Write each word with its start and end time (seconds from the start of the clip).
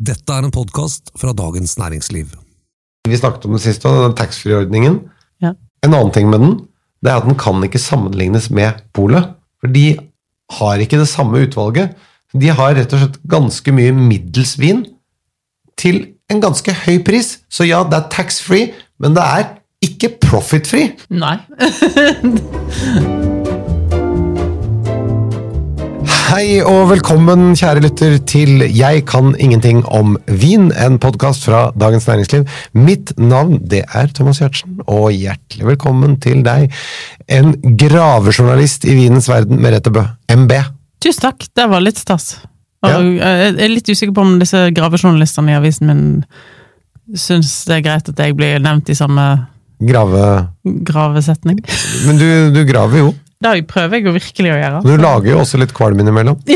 Dette 0.00 0.32
er 0.32 0.46
en 0.46 0.52
podkast 0.54 1.10
fra 1.20 1.34
Dagens 1.36 1.74
Næringsliv. 1.76 2.30
Vi 3.04 3.16
snakket 3.20 3.44
om 3.44 3.52
det 3.52 3.60
sist, 3.60 3.82
den 3.84 4.14
taxfree-ordningen. 4.16 4.94
Ja. 5.44 5.52
En 5.84 5.92
annen 5.92 6.12
ting 6.14 6.30
med 6.32 6.40
den, 6.40 6.54
det 7.04 7.12
er 7.12 7.20
at 7.20 7.26
den 7.28 7.36
kan 7.36 7.60
ikke 7.66 7.82
sammenlignes 7.82 8.48
med 8.48 8.80
polet. 8.96 9.34
For 9.60 9.68
de 9.68 9.98
har 10.56 10.80
ikke 10.80 11.02
det 11.02 11.08
samme 11.10 11.44
utvalget. 11.44 11.92
De 12.32 12.48
har 12.48 12.78
rett 12.78 12.94
og 12.96 13.02
slett 13.02 13.20
ganske 13.28 13.74
mye 13.76 13.92
middels 13.92 14.56
vin 14.60 14.86
til 15.76 16.06
en 16.32 16.40
ganske 16.40 16.72
høy 16.86 17.02
pris. 17.04 17.34
Så 17.52 17.68
ja, 17.68 17.82
det 17.84 18.00
er 18.00 18.08
tax-free, 18.14 18.70
men 19.04 19.18
det 19.18 19.26
er 19.26 19.50
ikke 19.84 20.14
profit-free. 20.24 20.94
Nei. 21.12 21.36
Hei 26.30 26.60
og 26.62 26.84
velkommen, 26.92 27.56
kjære 27.58 27.80
lytter, 27.82 28.12
til 28.22 28.60
Jeg 28.70 29.00
kan 29.10 29.32
ingenting 29.34 29.80
om 29.90 30.12
vin, 30.30 30.68
en 30.78 30.98
podkast 31.02 31.42
fra 31.42 31.72
Dagens 31.74 32.04
Næringsliv. 32.06 32.44
Mitt 32.78 33.10
navn 33.18 33.56
det 33.66 33.80
er 33.82 34.12
Thomas 34.14 34.38
Giertsen, 34.38 34.76
og 34.86 35.08
hjertelig 35.10 35.66
velkommen 35.72 36.12
til 36.22 36.44
deg, 36.46 36.68
en 37.26 37.50
gravejournalist 37.58 38.86
i 38.86 38.94
vinens 38.94 39.26
verden, 39.26 39.58
Merete 39.58 39.90
Bø, 39.90 40.04
MB. 40.30 40.54
Tusen 41.02 41.24
takk, 41.24 41.48
det 41.50 41.66
var 41.72 41.82
litt 41.82 41.98
stas. 41.98 42.28
Og 42.86 42.92
Ja. 42.92 43.00
Jeg 43.02 43.56
er 43.56 43.72
litt 43.74 43.90
usikker 43.90 44.14
på 44.14 44.22
om 44.22 44.38
disse 44.38 44.68
gravejournalistene 44.76 45.50
i 45.50 45.58
avisen 45.58 45.90
min 45.90 46.04
syns 47.18 47.64
det 47.66 47.80
er 47.80 47.86
greit 47.88 48.12
at 48.12 48.22
jeg 48.22 48.38
blir 48.38 48.62
nevnt 48.62 48.86
i 48.86 48.94
samme 48.94 49.26
Grave... 49.82 50.46
gravesetning. 50.62 51.58
Men 52.06 52.22
du, 52.22 52.28
du 52.54 52.62
graver 52.70 53.02
jo. 53.02 53.10
Det 53.40 53.54
prøver 53.68 53.96
jeg 53.96 54.04
jo 54.04 54.12
virkelig 54.12 54.52
å 54.52 54.58
gjøre. 54.58 54.80
Du 54.84 54.92
lager 55.00 55.30
jo 55.32 55.40
også 55.40 55.60
litt 55.60 55.72
kvalm 55.76 56.00
innimellom. 56.02 56.40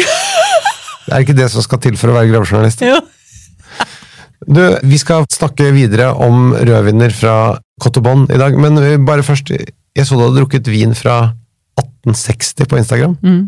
Det 1.04 1.12
er 1.12 1.20
ikke 1.20 1.36
det 1.36 1.50
som 1.52 1.60
skal 1.60 1.80
til 1.84 1.98
for 2.00 2.08
å 2.08 2.14
være 2.16 2.30
gravejournalist. 2.30 2.80
Du, 4.44 4.60
vi 4.88 4.96
skal 5.00 5.26
snakke 5.32 5.66
videre 5.76 6.06
om 6.16 6.54
rødviner 6.56 7.12
fra 7.12 7.34
Cotobon 7.80 8.24
i 8.32 8.38
dag, 8.40 8.56
men 8.60 8.80
bare 9.04 9.24
først 9.24 9.52
Jeg 9.52 10.06
så 10.08 10.16
du 10.16 10.22
hadde 10.24 10.38
drukket 10.38 10.70
vin 10.72 10.96
fra 10.96 11.34
1860 11.76 12.70
på 12.72 12.80
Instagram. 12.80 13.18
Mm. 13.20 13.44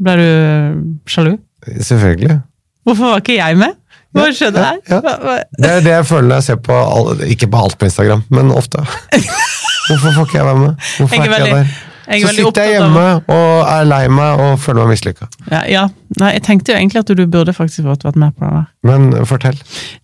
Ble 0.00 0.16
du 0.16 0.26
sjalu? 1.12 1.36
Selvfølgelig. 1.76 2.40
Hvorfor 2.88 3.12
var 3.12 3.22
ikke 3.22 3.36
jeg 3.36 3.60
med? 3.60 3.76
Hva 4.16 4.26
skjedde 4.36 4.64
her? 4.64 4.80
ja, 4.88 4.98
ja. 5.04 5.38
Det 5.60 5.70
er 5.76 5.84
det 5.84 5.94
jeg 5.98 6.08
føler 6.08 6.28
når 6.28 6.40
jeg 6.40 6.48
ser 6.48 6.58
på 6.66 6.80
Ikke 7.36 7.48
på 7.52 7.62
alt 7.64 7.78
på 7.80 7.88
Instagram, 7.88 8.24
men 8.32 8.52
ofte. 8.52 8.80
Hvorfor 9.88 10.08
får 10.08 10.28
ikke 10.28 10.40
jeg 10.40 10.48
være 10.48 10.60
med? 10.64 10.92
Hvorfor 10.98 11.16
Jeg 11.16 11.26
er 11.28 11.32
ikke 11.32 11.46
jeg 11.46 11.56
der? 11.60 11.91
Så 12.02 12.32
sitter 12.34 12.64
jeg 12.66 12.80
hjemme 12.80 13.02
av- 13.14 13.28
og 13.30 13.68
er 13.70 13.84
lei 13.86 14.00
meg 14.10 14.40
og 14.42 14.56
føler 14.58 14.82
meg 14.86 14.96
mislykka. 14.96 15.28
Ja, 15.52 15.60
ja. 15.70 15.82
Nei, 16.18 16.32
jeg 16.34 16.42
tenkte 16.44 16.72
jo 16.72 16.78
egentlig 16.78 17.00
at 17.00 17.12
du 17.16 17.22
burde 17.26 17.54
faktisk 17.56 17.86
fått 17.86 18.02
vært 18.04 18.16
med 18.20 18.34
på 18.36 18.44
det 18.44 18.52
der. 18.56 18.66
Men 18.90 19.26
fortell. 19.28 19.58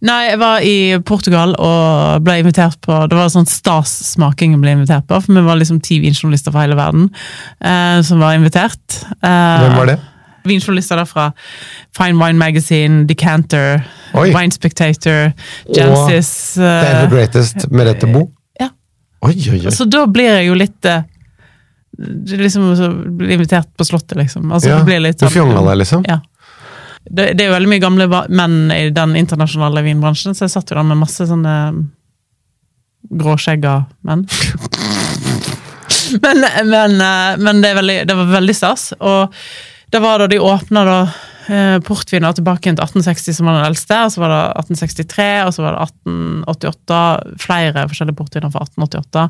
Nei, 0.07 0.19
jeg 0.31 0.39
var 0.41 0.63
i 0.65 0.77
Portugal 1.05 1.57
og 1.59 2.23
ble 2.25 2.39
invitert 2.41 2.79
på 2.87 3.01
Det 3.11 3.19
var 3.19 3.29
sånn 3.35 3.49
stas-smaking 3.51 4.55
jeg 4.55 4.63
ble 4.63 4.77
invitert 4.79 5.09
på, 5.11 5.19
for 5.25 5.35
vi 5.35 5.43
var 5.49 5.59
liksom 5.61 5.81
ti 5.85 5.99
vinjournalister 6.05 6.55
fra 6.55 6.65
hele 6.65 6.79
verden 6.79 7.11
eh, 7.61 7.99
som 8.07 8.23
var 8.23 8.39
invitert. 8.39 9.03
Eh, 9.19 9.67
Hvem 9.67 9.77
var 9.83 9.91
det? 9.93 9.99
Vinjournalister 10.49 10.97
derfra. 11.03 11.33
Fine 11.99 12.17
Wine 12.23 12.39
Magazine, 12.39 13.03
Decanter, 13.11 13.83
Oi. 14.15 14.31
Wine 14.33 14.55
Spectator, 14.55 15.33
Genesis 15.75 16.57
Og 16.57 16.65
er 16.65 16.89
eh, 16.95 17.03
The 17.03 17.11
Greatest 17.13 17.69
Merete 17.75 18.09
Bo? 18.09 18.29
Ja. 18.61 18.71
Oi, 19.27 19.35
oi, 19.51 19.61
oi. 19.67 19.75
Så 19.75 19.85
da 19.91 20.07
blir 20.07 20.31
jeg 20.39 20.47
jo 20.49 20.55
litt 20.57 20.89
liksom 21.99 22.77
så 22.77 22.91
blir 22.93 23.31
invitert 23.31 23.71
på 23.77 23.85
Slottet, 23.85 24.19
liksom. 24.19 24.53
Altså, 24.53 24.69
Ja, 24.69 24.79
det 24.79 24.85
blir 24.85 25.01
litt 25.03 25.19
du 25.21 25.29
fjonga 25.33 25.63
deg, 25.63 25.79
liksom? 25.83 26.05
Ja. 26.09 26.21
Det, 27.11 27.33
det 27.35 27.45
er 27.45 27.49
jo 27.49 27.55
veldig 27.57 27.71
mye 27.73 27.83
gamle 27.83 28.09
menn 28.29 28.59
i 28.75 28.91
den 28.95 29.17
internasjonale 29.17 29.83
vinbransjen, 29.87 30.37
så 30.37 30.45
jeg 30.45 30.55
satt 30.55 30.71
jo 30.71 30.77
der 30.79 30.87
med 30.87 31.01
masse 31.01 31.27
sånne 31.27 31.55
gråskjegga 33.09 33.75
menn. 34.07 34.27
men, 36.25 36.45
men, 36.69 37.01
eh, 37.01 37.33
men 37.39 37.63
det, 37.65 37.75
veldig, 37.75 37.99
det 38.09 38.19
var 38.19 38.31
veldig 38.35 38.57
stas. 38.57 38.93
Og 38.99 39.35
det 39.91 40.03
var 40.05 40.21
da 40.21 40.29
de 40.31 40.39
åpna 40.39 40.85
da 40.85 40.99
eh, 41.49 41.79
portviner 41.85 42.37
tilbake 42.37 42.69
til 42.69 42.79
1860, 42.79 43.37
som 43.39 43.49
var 43.49 43.59
den 43.59 43.69
eldste, 43.71 43.99
og 44.05 44.15
så 44.15 44.23
var 44.23 44.35
det 44.35 44.41
1863, 44.63 45.29
og 45.47 45.53
så 45.57 45.65
var 45.65 45.77
det 45.77 45.89
1888. 45.89 47.03
Flere 47.45 47.89
forskjellige 47.91 48.21
portviner 48.21 48.55
fra 48.55 48.65
1888. 48.69 49.27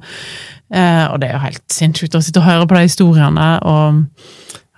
Eh, 0.74 1.04
og 1.08 1.18
det 1.22 1.30
er 1.30 1.38
jo 1.38 1.46
helt 1.46 1.66
sinnssykt 1.72 2.18
å 2.18 2.22
sitte 2.24 2.42
og 2.42 2.48
høre 2.50 2.68
på 2.68 2.78
de 2.78 2.86
historiene. 2.88 3.50
og 3.62 4.04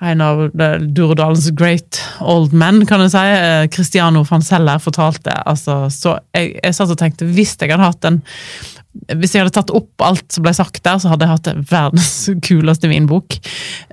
en 0.01 0.23
av 0.25 0.39
Durdalens 0.97 1.51
great 1.53 1.99
old 2.25 2.55
men, 2.57 2.87
kan 2.89 3.03
jeg 3.05 3.13
si, 3.13 3.25
eh, 3.37 3.67
Cristiano 3.73 4.23
van 4.25 4.45
Zeller, 4.45 4.81
fortalte 4.81 5.35
altså, 5.45 5.91
så 5.93 6.17
jeg, 6.33 6.55
jeg 6.57 6.77
satt 6.77 6.95
og 6.95 7.01
tenkte, 7.01 7.29
hvis 7.29 7.53
jeg 7.61 7.69
hadde 7.75 7.85
hatt 7.85 8.09
en 8.09 8.23
hvis 8.91 9.35
jeg 9.35 9.45
hadde 9.45 9.55
tatt 9.55 9.71
opp 9.75 10.03
alt 10.03 10.27
som 10.35 10.45
ble 10.45 10.53
sagt 10.57 10.83
der, 10.87 10.99
så 10.99 11.13
hadde 11.13 11.27
jeg 11.27 11.37
hatt 11.37 11.71
verdens 11.71 12.15
kuleste 12.47 12.91
vinbok. 12.91 13.39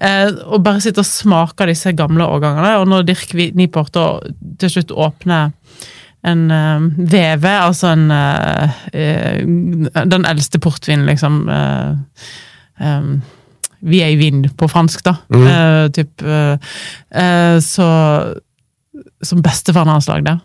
Eh, 0.01 0.31
og 0.47 0.63
bare 0.65 0.81
sitte 0.83 1.03
og 1.03 1.09
smake 1.09 1.69
disse 1.69 1.93
gamle 1.97 2.25
årgangene, 2.25 2.73
og 2.81 2.89
når 2.89 3.07
Dirk 3.11 3.35
Niport 3.57 3.93
til 3.93 4.73
slutt 4.73 4.93
åpner 4.95 5.53
en 6.27 6.47
uh, 6.51 6.81
VV, 6.97 7.45
altså 7.45 7.93
en 7.93 8.09
eh, 8.11 8.79
eh, 8.91 9.43
Den 10.09 10.25
eldste 10.27 10.59
portvinen, 10.59 11.05
liksom. 11.07 11.45
eh, 11.47 12.25
em, 12.83 13.11
vi 13.87 14.01
er 14.01 14.11
i 14.11 14.19
vind 14.19 14.49
på 14.57 14.67
fransk, 14.67 15.03
da. 15.05 15.13
Mm. 15.29 15.45
Eh, 15.47 15.83
typ, 15.95 16.25
eh, 16.25 16.73
eh, 17.21 17.59
så 17.63 17.87
Som 19.21 19.41
bestefaren 19.45 19.89
hans 19.89 20.07
lagde. 20.09 20.39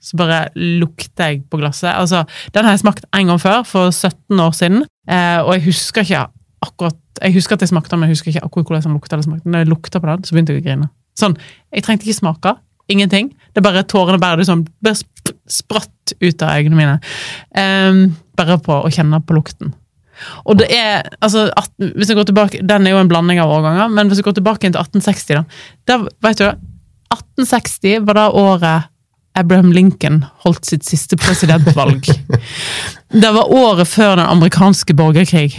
Så 0.00 0.16
bare 0.16 0.46
lukter 0.56 1.32
jeg 1.32 1.42
på 1.50 1.60
glasset. 1.60 1.92
Altså, 1.92 2.24
den 2.54 2.64
har 2.64 2.72
jeg 2.72 2.82
smakt 2.84 3.04
en 3.16 3.32
gang 3.32 3.40
før, 3.40 3.62
for 3.68 3.90
17 3.92 4.40
år 4.40 4.54
siden. 4.56 4.84
Eh, 5.08 5.40
og 5.44 5.54
jeg 5.56 5.66
husker 5.68 6.06
ikke 6.06 6.26
akkurat 6.60 6.96
Jeg 7.20 7.34
husker 7.34 7.56
at 7.56 7.60
jeg 7.60 7.68
smakte 7.68 7.90
den, 7.92 8.00
men 8.00 8.08
jeg 8.08 8.16
husker 8.16 8.30
ikke 8.32 8.44
akkurat 8.46 8.66
hvordan 8.66 8.82
den 8.86 8.92
lukta. 8.96 9.16
eller 9.16 9.26
smakte. 9.26 9.50
Når 9.50 9.58
jeg 9.58 9.68
lukta 9.68 10.00
på 10.00 10.08
den, 10.08 10.24
så 10.24 10.32
begynte 10.34 10.54
jeg 10.54 10.62
å 10.62 10.64
grine. 10.64 10.88
Sånn, 11.18 11.36
Jeg 11.74 11.84
trengte 11.84 12.06
ikke 12.08 12.16
smake. 12.16 12.54
Ingenting. 12.88 13.28
Det 13.52 13.60
er 13.60 13.66
bare 13.66 13.82
tårene 13.84 14.18
bare, 14.18 14.44
sånn, 14.44 14.66
bare 14.82 14.96
sp 14.96 15.34
spratt 15.50 16.14
ut 16.20 16.42
av 16.42 16.56
øynene 16.56 16.78
mine. 16.78 16.96
Eh, 17.54 18.08
bare 18.36 18.56
på 18.58 18.80
å 18.80 18.90
kjenne 18.90 19.20
på 19.20 19.36
lukten. 19.36 19.74
Og 20.44 20.58
det 20.60 20.68
er, 20.74 21.08
altså, 21.20 21.48
18, 21.56 21.92
hvis 21.96 22.10
jeg 22.10 22.18
går 22.18 22.28
tilbake, 22.28 22.66
Den 22.66 22.86
er 22.86 22.90
jo 22.90 23.00
en 23.00 23.08
blanding 23.08 23.40
av 23.40 23.50
årganger, 23.50 23.88
men 23.90 24.08
hvis 24.08 24.20
jeg 24.20 24.24
går 24.24 24.38
tilbake 24.40 24.60
til 24.60 24.80
1860, 24.80 25.34
da, 25.34 25.44
da 25.86 26.28
vet 26.28 26.38
du, 26.38 26.48
1860 27.10 28.06
var 28.06 28.18
da 28.18 28.26
året 28.30 28.89
Abraham 29.38 29.70
Lincoln 29.72 30.24
holdt 30.44 30.66
sitt 30.66 30.84
siste 30.88 31.16
presidentvalg. 31.20 32.06
det 33.12 33.30
var 33.34 33.46
året 33.52 33.88
før 33.88 34.16
den 34.18 34.26
amerikanske 34.26 34.94
borgerkrig. 34.98 35.52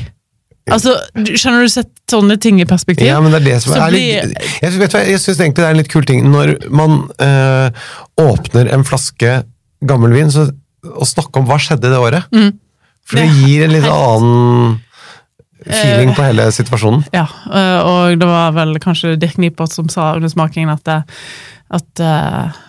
Altså, 0.71 0.93
Skjønner 1.17 1.65
du 1.65 1.71
sett 1.73 1.89
sånne 2.11 2.35
ting 2.39 2.59
i 2.61 2.65
perspektiv? 2.69 3.07
Ja, 3.07 3.17
men 3.23 3.31
det 3.33 3.39
er 3.41 3.45
det 3.47 3.55
som 3.63 3.73
Så 3.73 3.79
er 3.87 3.95
litt 3.95 4.35
Jeg, 4.61 4.73
vet 4.77 4.93
hva, 4.93 5.01
jeg 5.07 5.19
syns 5.23 5.39
egentlig 5.41 5.63
det 5.63 5.65
er 5.69 5.73
en 5.73 5.79
litt 5.81 5.89
kul 5.91 6.05
ting 6.05 6.27
når 6.29 6.51
man 6.69 6.99
øh, 7.23 7.87
åpner 8.21 8.69
en 8.75 8.83
flaske 8.87 9.39
gammel 9.89 10.13
vin, 10.13 10.29
så 10.31 10.49
og 10.81 11.05
snakker 11.05 11.41
om 11.41 11.45
hva 11.49 11.57
skjedde 11.61 11.89
det 11.91 11.97
året. 12.01 12.27
For 12.29 12.38
det 12.38 12.51
Mm. 12.51 12.57
Det 13.11 13.21
er 13.21 13.33
gir 13.41 13.63
en 13.65 13.73
litt 13.73 13.89
annen 13.89 14.79
feeling 15.65 16.13
på 16.17 16.23
hele 16.25 16.45
situasjonen. 16.53 17.03
Ja, 17.13 17.25
øh, 17.49 17.79
og 17.85 18.19
det 18.21 18.27
var 18.29 18.53
vel 18.55 18.75
kanskje 18.81 19.15
Dirk 19.21 19.38
Niport 19.41 19.73
som 19.73 19.89
sa 19.93 20.11
under 20.17 20.29
smakingen 20.31 20.69
at, 20.73 20.83
det- 20.85 21.03
at 21.77 22.01
øh, 22.01 22.61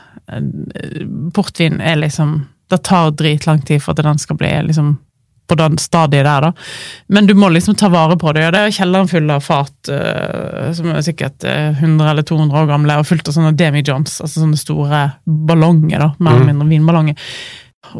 portvin 1.35 1.81
er 1.81 1.97
liksom 1.97 2.47
Det 2.71 2.79
tar 2.89 3.11
dritlang 3.13 3.61
tid 3.69 3.83
for 3.83 3.93
at 3.93 4.05
den 4.05 4.19
skal 4.19 4.37
bli 4.41 4.51
liksom 4.69 4.95
på 5.51 5.57
den 5.59 5.75
stadiet 5.77 6.25
der, 6.25 6.41
da. 6.47 6.53
Men 7.13 7.27
du 7.27 7.35
må 7.37 7.49
liksom 7.53 7.75
ta 7.77 7.89
vare 7.93 8.15
på 8.17 8.31
det. 8.33 8.47
og 8.47 8.53
Det 8.55 8.61
er 8.63 8.71
kjelleren 8.73 9.09
full 9.11 9.29
av 9.35 9.43
fat 9.45 9.91
uh, 9.93 10.71
som 10.73 10.87
er 10.95 11.03
sikkert 11.05 11.45
uh, 11.45 11.75
100 11.83 12.07
eller 12.09 12.23
200 12.25 12.57
år 12.63 12.71
gamle, 12.71 12.97
og 13.03 13.05
fullt 13.11 13.29
av 13.29 13.35
sånne 13.37 13.51
demi-johns, 13.59 14.15
altså 14.25 14.41
sånne 14.47 14.57
store 14.57 15.01
ballonger, 15.27 15.99
da, 16.01 16.09
mer 16.23 16.39
eller 16.39 16.49
mindre 16.55 16.69
vinballonger. 16.71 17.29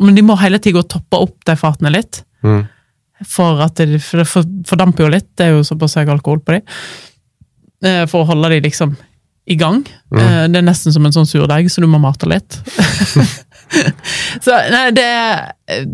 Men 0.01 0.17
de 0.17 0.25
må 0.25 0.39
hele 0.41 0.63
tida 0.63 0.79
gå 0.79 0.85
og 0.87 0.91
toppe 0.95 1.21
opp 1.27 1.37
de 1.51 1.59
fatene 1.61 1.93
litt 1.93 2.23
Mm. 2.43 2.63
for 3.29 3.61
at 3.67 3.75
det, 3.83 4.01
for 4.03 4.23
det 4.23 4.27
for- 4.31 4.49
fordamper 4.67 5.05
jo 5.05 5.11
litt, 5.13 5.29
det 5.37 5.45
er 5.47 5.53
jo 5.59 5.63
såpass 5.67 5.99
høy 6.01 6.09
alkohol 6.09 6.41
på 6.41 6.57
de, 6.57 6.63
Uh, 7.83 8.07
for 8.07 8.23
å 8.23 8.27
holde 8.31 8.49
de 8.49 8.61
liksom 8.71 8.97
i 9.45 9.57
gang. 9.59 9.83
Mm. 10.15 10.53
Det 10.53 10.61
er 10.61 10.67
nesten 10.67 10.95
som 10.95 11.07
en 11.07 11.15
sånn 11.15 11.27
surdeig, 11.27 11.71
så 11.73 11.83
du 11.83 11.89
må 11.91 11.99
mate 12.03 12.29
litt. 12.31 12.59
så 14.45 14.59
nei, 14.71 14.85
det 14.95 15.07
er 15.07 15.51
eh, 15.73 15.87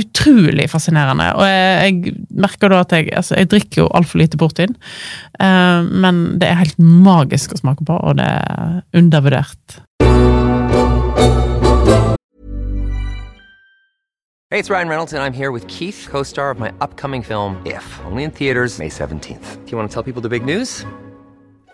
utrolig 0.00 0.68
fascinerende, 0.72 1.30
og 1.38 1.48
jeg, 1.48 1.78
jeg 1.80 2.16
merker 2.44 2.72
da 2.72 2.82
at 2.84 2.92
jeg 2.96 3.08
altså 3.16 3.38
jeg 3.40 3.50
drikker 3.54 3.84
jo 3.84 3.88
altfor 3.96 4.20
lite 4.20 4.40
portvin, 4.40 4.76
uh, 5.40 5.80
men 5.88 6.24
det 6.40 6.50
er 6.50 6.60
helt 6.60 6.80
magisk 6.80 7.56
å 7.56 7.62
smake 7.62 7.86
på, 7.88 7.96
og 7.96 8.20
det 8.20 8.28
er 8.28 8.82
undervurdert. 9.00 9.80
Hey, 14.50 14.60
it's 14.60 14.70
Ryan 14.70 14.88
Reynolds, 14.88 15.12
and 15.12 15.22
I'm 15.22 15.32
here 15.32 15.50
with 15.50 15.66
Keith, 15.66 16.06
co 16.08 16.22
star 16.22 16.50
of 16.50 16.60
my 16.60 16.70
upcoming 16.80 17.22
film, 17.22 17.60
If, 17.64 18.00
only 18.04 18.22
in 18.24 18.30
theaters, 18.30 18.78
May 18.78 18.88
17th. 18.88 19.64
Do 19.64 19.70
you 19.72 19.78
want 19.78 19.90
to 19.90 19.94
tell 19.94 20.04
people 20.04 20.22
the 20.22 20.28
big 20.28 20.44
news? 20.44 20.84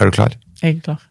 Er 0.00 0.10
du 0.10 0.16
klar? 0.16 0.34
Jeg 0.62 0.76
er 0.76 0.80
klar. 0.84 1.02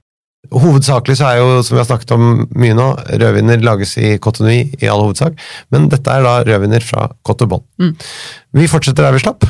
Hovedsakelig 0.54 1.16
så 1.18 1.26
er 1.32 1.40
jo, 1.42 1.62
som 1.66 1.74
vi 1.76 1.82
har 1.82 1.88
snakket 1.90 2.12
om 2.14 2.26
mye 2.54 2.76
nå, 2.78 2.86
rødviner 3.18 3.64
lages 3.66 3.96
i 3.98 4.12
Cotonou 4.22 4.54
i 4.54 4.90
all 4.92 5.02
hovedsak, 5.02 5.40
men 5.74 5.88
dette 5.90 6.12
er 6.14 6.22
da 6.22 6.36
rødviner 6.46 6.86
fra 6.86 7.08
Cote 7.26 7.48
Bon. 7.50 7.64
Mm. 7.82 7.96
Vi 8.62 8.68
fortsetter 8.70 9.08
der 9.08 9.16
vi 9.18 9.24
slapp, 9.24 9.48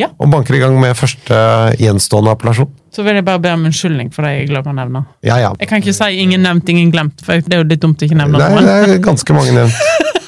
Ja. 0.00 0.08
og 0.18 0.30
banker 0.32 0.54
i 0.56 0.62
gang 0.62 0.78
med 0.80 0.96
første 0.96 1.36
gjenstående 1.76 2.32
appellasjon. 2.32 2.70
Så 2.94 3.04
vil 3.04 3.18
jeg 3.18 3.24
bare 3.26 3.38
be 3.42 3.52
om 3.52 3.66
unnskyldning 3.68 4.08
for 4.14 4.24
det 4.24 4.30
jeg 4.38 4.48
glemmer 4.48 4.72
å 4.72 4.78
nevne. 4.80 5.04
Ja, 5.22 5.36
ja. 5.42 5.52
Jeg 5.60 5.68
kan 5.68 5.82
ikke 5.82 5.92
si 5.92 6.08
'ingen 6.22 6.40
nevnt, 6.40 6.68
ingen 6.68 6.90
glemt', 6.90 7.20
for 7.22 7.36
det 7.36 7.52
er 7.52 7.58
jo 7.62 7.68
litt 7.68 7.80
dumt 7.82 8.00
å 8.00 8.06
ikke 8.08 8.16
nevne 8.16 8.38
noe. 8.38 8.48
noen. 8.48 8.64
det 8.64 8.94
er 8.96 8.98
ganske 9.04 9.34
mange 9.34 9.52
nevnt. 9.52 9.74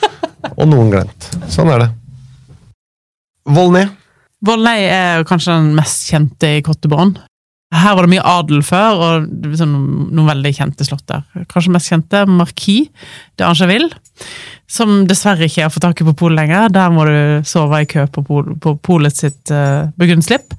Og 0.59 0.69
noen 0.69 0.91
glemt. 0.91 1.31
Sånn 1.49 1.71
er 1.73 1.79
det. 1.79 1.91
Volnay. 3.47 3.89
Volnay 4.45 4.85
er 4.91 5.25
kanskje 5.25 5.55
den 5.57 5.75
mest 5.75 6.11
kjente 6.11 6.59
i 6.59 6.63
Cottebonn. 6.63 7.17
Her 7.73 7.95
var 7.97 8.05
det 8.05 8.13
mye 8.13 8.25
adel 8.29 8.61
før, 8.67 9.03
og 9.03 9.55
sånn 9.57 9.73
noen 10.13 10.29
veldig 10.29 10.53
kjente 10.59 10.85
slott 10.85 11.07
der. 11.09 11.23
Kanskje 11.49 11.73
mest 11.73 11.89
kjente 11.89 12.25
Marquis 12.29 12.91
de 13.41 13.47
Angeville, 13.49 13.89
som 14.69 15.07
dessverre 15.09 15.49
ikke 15.49 15.65
har 15.65 15.73
fått 15.73 15.87
tak 15.87 16.03
i 16.03 16.07
på 16.07 16.15
polet 16.21 16.43
lenger. 16.43 16.69
Der 16.75 16.93
må 16.93 17.07
du 17.09 17.17
sove 17.49 17.81
i 17.83 17.89
kø 17.89 18.05
på, 18.13 18.25
pol, 18.29 18.53
på 18.61 18.75
polet 18.85 19.17
sitt 19.17 19.53
uh, 19.55 19.89
begrunnslipp, 20.01 20.53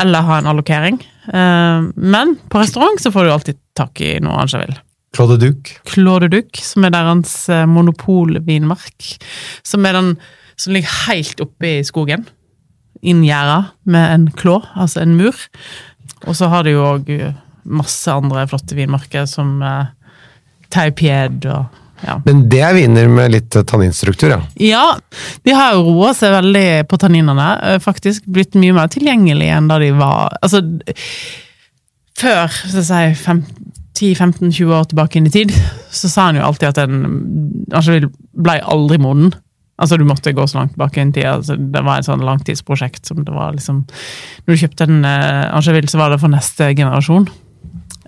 eller 0.00 0.24
ha 0.24 0.40
en 0.40 0.48
allokering. 0.54 0.96
Uh, 1.28 1.90
men 1.96 2.36
på 2.48 2.62
restaurant 2.62 3.00
så 3.00 3.12
får 3.12 3.28
du 3.28 3.34
alltid 3.34 3.60
tak 3.76 4.00
i 4.04 4.16
noe 4.24 4.40
Angeville. 4.46 4.80
Claude 5.14 5.36
Duc. 5.38 5.76
Claude 5.86 6.30
Duc, 6.32 6.64
som 6.64 6.88
er 6.88 6.94
deres 6.96 7.36
uh, 7.52 7.66
monopolvinmark. 7.70 9.12
Som 9.66 9.84
er 9.86 10.00
den 10.00 10.16
som 10.56 10.74
ligger 10.74 10.96
helt 11.08 11.42
oppe 11.42 11.70
i 11.78 11.84
skogen. 11.86 12.26
Inngjerda 13.04 13.58
med 13.90 14.14
en 14.14 14.28
klå, 14.32 14.60
altså 14.78 15.02
en 15.02 15.16
mur. 15.18 15.36
Og 16.24 16.36
så 16.36 16.48
har 16.52 16.64
de 16.66 16.76
jo 16.76 16.84
òg 16.84 17.10
masse 17.64 18.12
andre 18.12 18.44
flotte 18.48 18.76
vinmarker, 18.76 19.26
som 19.28 19.56
eh, 19.64 19.86
Taupied 20.74 21.46
og 21.48 21.80
ja. 22.04 22.18
Men 22.26 22.42
det 22.52 22.60
er 22.60 22.74
viner 22.76 23.08
med 23.08 23.32
litt 23.32 23.56
eh, 23.56 23.64
tanninstruktur, 23.64 24.34
ja. 24.34 24.40
ja, 24.60 24.86
de 25.46 25.54
har 25.56 25.76
jo 25.76 25.84
roa 25.86 26.10
seg 26.16 26.34
veldig 26.34 26.66
på 26.90 26.98
tanninene. 27.00 27.46
eh, 27.70 27.78
Faktisk 27.82 28.26
blitt 28.28 28.58
mye 28.60 28.74
mer 28.76 28.90
tilgjengelige 28.92 29.54
enn 29.56 29.70
da 29.70 29.78
de 29.80 29.92
var 29.96 30.34
Altså, 30.44 30.60
før, 32.18 32.58
så 32.68 32.82
å 32.82 32.88
si, 32.88 33.38
10-15-20 33.94 34.74
år 34.74 34.90
tilbake 34.90 35.20
inn 35.20 35.30
i 35.30 35.32
tid, 35.32 35.54
så 35.94 36.10
sa 36.10 36.28
han 36.28 36.40
jo 36.40 36.44
alltid 36.48 36.72
at 36.72 36.82
en 36.82 37.00
altså, 37.72 38.00
ble 38.34 38.58
aldri 38.74 38.98
moden. 39.00 39.30
Altså, 39.78 39.96
du 39.98 40.04
måtte 40.06 40.30
gå 40.32 40.44
så 40.46 40.60
langt 40.60 40.96
inn 40.96 41.08
i 41.10 41.16
tid. 41.16 41.26
Altså, 41.26 41.56
det 41.58 41.80
var 41.82 41.98
et 41.98 42.06
sånn 42.06 42.22
langtidsprosjekt 42.22 43.06
som 43.10 43.24
det 43.26 43.32
var 43.34 43.56
liksom 43.56 43.80
Når 44.46 44.54
du 44.54 44.60
kjøpte 44.60 44.86
en 44.86 45.00
uh, 45.04 45.56
Angeville, 45.56 45.88
så 45.90 45.98
var 45.98 46.10
det 46.14 46.20
for 46.22 46.30
neste 46.30 46.68
generasjon. 46.78 47.26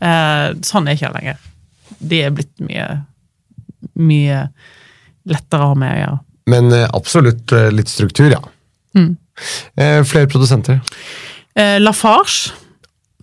Eh, 0.03 0.49
sånn 0.63 0.87
er 0.87 0.95
ikke 0.99 1.09
det 1.11 1.21
lenger. 1.21 1.37
De 2.13 2.19
er 2.27 2.35
blitt 2.37 2.53
mye 2.61 2.87
mye 3.97 4.43
lettere 5.27 5.65
å 5.65 5.71
ha 5.73 5.79
med 5.79 5.95
å 5.95 6.01
gjøre. 6.03 6.19
Men 6.53 6.69
eh, 6.77 6.87
absolutt 6.95 7.53
eh, 7.57 7.71
litt 7.75 7.89
struktur, 7.91 8.29
ja. 8.31 8.41
Mm. 8.97 9.17
Eh, 9.81 10.01
flere 10.07 10.29
produsenter. 10.31 10.79
Eh, 11.57 11.79
Lafarge, 11.81 12.53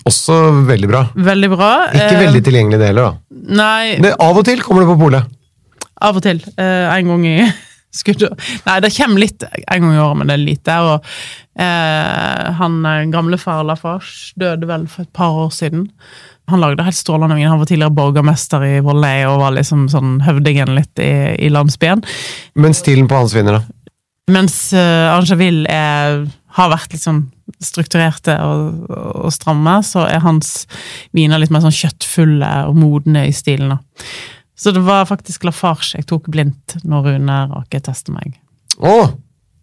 Også 0.10 0.36
veldig 0.68 0.90
bra. 0.92 1.04
veldig 1.16 1.50
bra. 1.54 1.69
Ikke 1.94 2.10
Eh, 2.18 2.24
veldig 2.25 2.42
tilgjengelig 2.44 2.80
det 2.81 2.90
heller, 2.92 3.13
da. 3.13 3.38
Nei, 3.62 4.00
Men 4.04 4.18
av 4.19 4.36
og 4.42 4.44
til 4.50 4.60
kommer 4.66 4.84
det 4.84 4.90
på 4.92 5.00
polet. 5.00 5.24
av 6.01 6.18
og 6.19 6.24
til. 6.25 6.42
Eh, 6.57 6.98
en 6.98 7.07
gang 7.13 7.25
i 7.30 7.38
skuddet. 7.94 8.36
Nei, 8.68 8.80
det 8.84 8.94
kommer 8.95 9.24
litt 9.24 9.45
en 9.45 9.86
gang 9.86 9.95
i 9.95 10.01
året, 10.01 10.19
men 10.19 10.30
det 10.30 10.36
er 10.36 10.44
lite. 10.44 10.78
Og 10.90 11.10
eh, 11.62 12.51
han 12.60 12.80
gamle 12.81 13.12
gamlefar 13.13 13.63
Lafarge 13.68 14.34
døde 14.40 14.69
vel 14.69 14.88
for 14.92 15.06
et 15.06 15.13
par 15.16 15.38
år 15.45 15.54
siden. 15.56 15.88
Han 16.51 16.60
lagde 16.60 16.84
helt 16.84 16.98
strålende 16.98 17.38
vin. 17.38 17.48
Han 17.48 17.62
var 17.62 17.69
tidligere 17.69 17.95
borgermester 17.95 18.66
i 18.68 18.74
Volley 18.84 19.24
og 19.30 19.40
var 19.45 19.56
liksom 19.56 19.88
sånn 19.92 20.18
høvdingen 20.25 20.74
litt 20.75 21.00
i, 21.00 21.13
i 21.40 21.51
landsbyen. 21.54 22.04
Men 22.60 22.75
stilen 22.75 23.07
på 23.07 23.22
hans 23.22 23.36
viner, 23.38 23.62
da? 23.62 23.80
Mens 24.31 24.56
uh, 24.72 25.12
Angeville 25.12 25.68
er, 25.68 26.22
har 26.56 26.69
vært 26.72 26.94
litt 26.95 27.04
sånn 27.04 27.25
strukturerte 27.63 28.38
og, 28.44 28.86
og 29.25 29.34
stramme, 29.36 29.78
så 29.84 30.06
er 30.07 30.24
hans 30.24 30.63
viner 31.16 31.42
litt 31.42 31.51
mer 31.51 31.63
sånn 31.66 31.75
kjøttfulle 31.75 32.51
og 32.69 32.80
modne 32.80 33.25
i 33.28 33.34
stilen. 33.36 33.75
da. 33.75 33.81
Så 34.60 34.72
det 34.72 34.84
var 34.86 35.06
faktisk 35.10 35.44
Lafarge 35.48 35.98
jeg 35.98 36.08
tok 36.10 36.28
blindt 36.32 36.78
når 36.86 37.08
Rune 37.14 37.38
Rake 37.54 37.80
testet 37.84 38.14
meg. 38.16 38.36
Oh. 38.78 39.10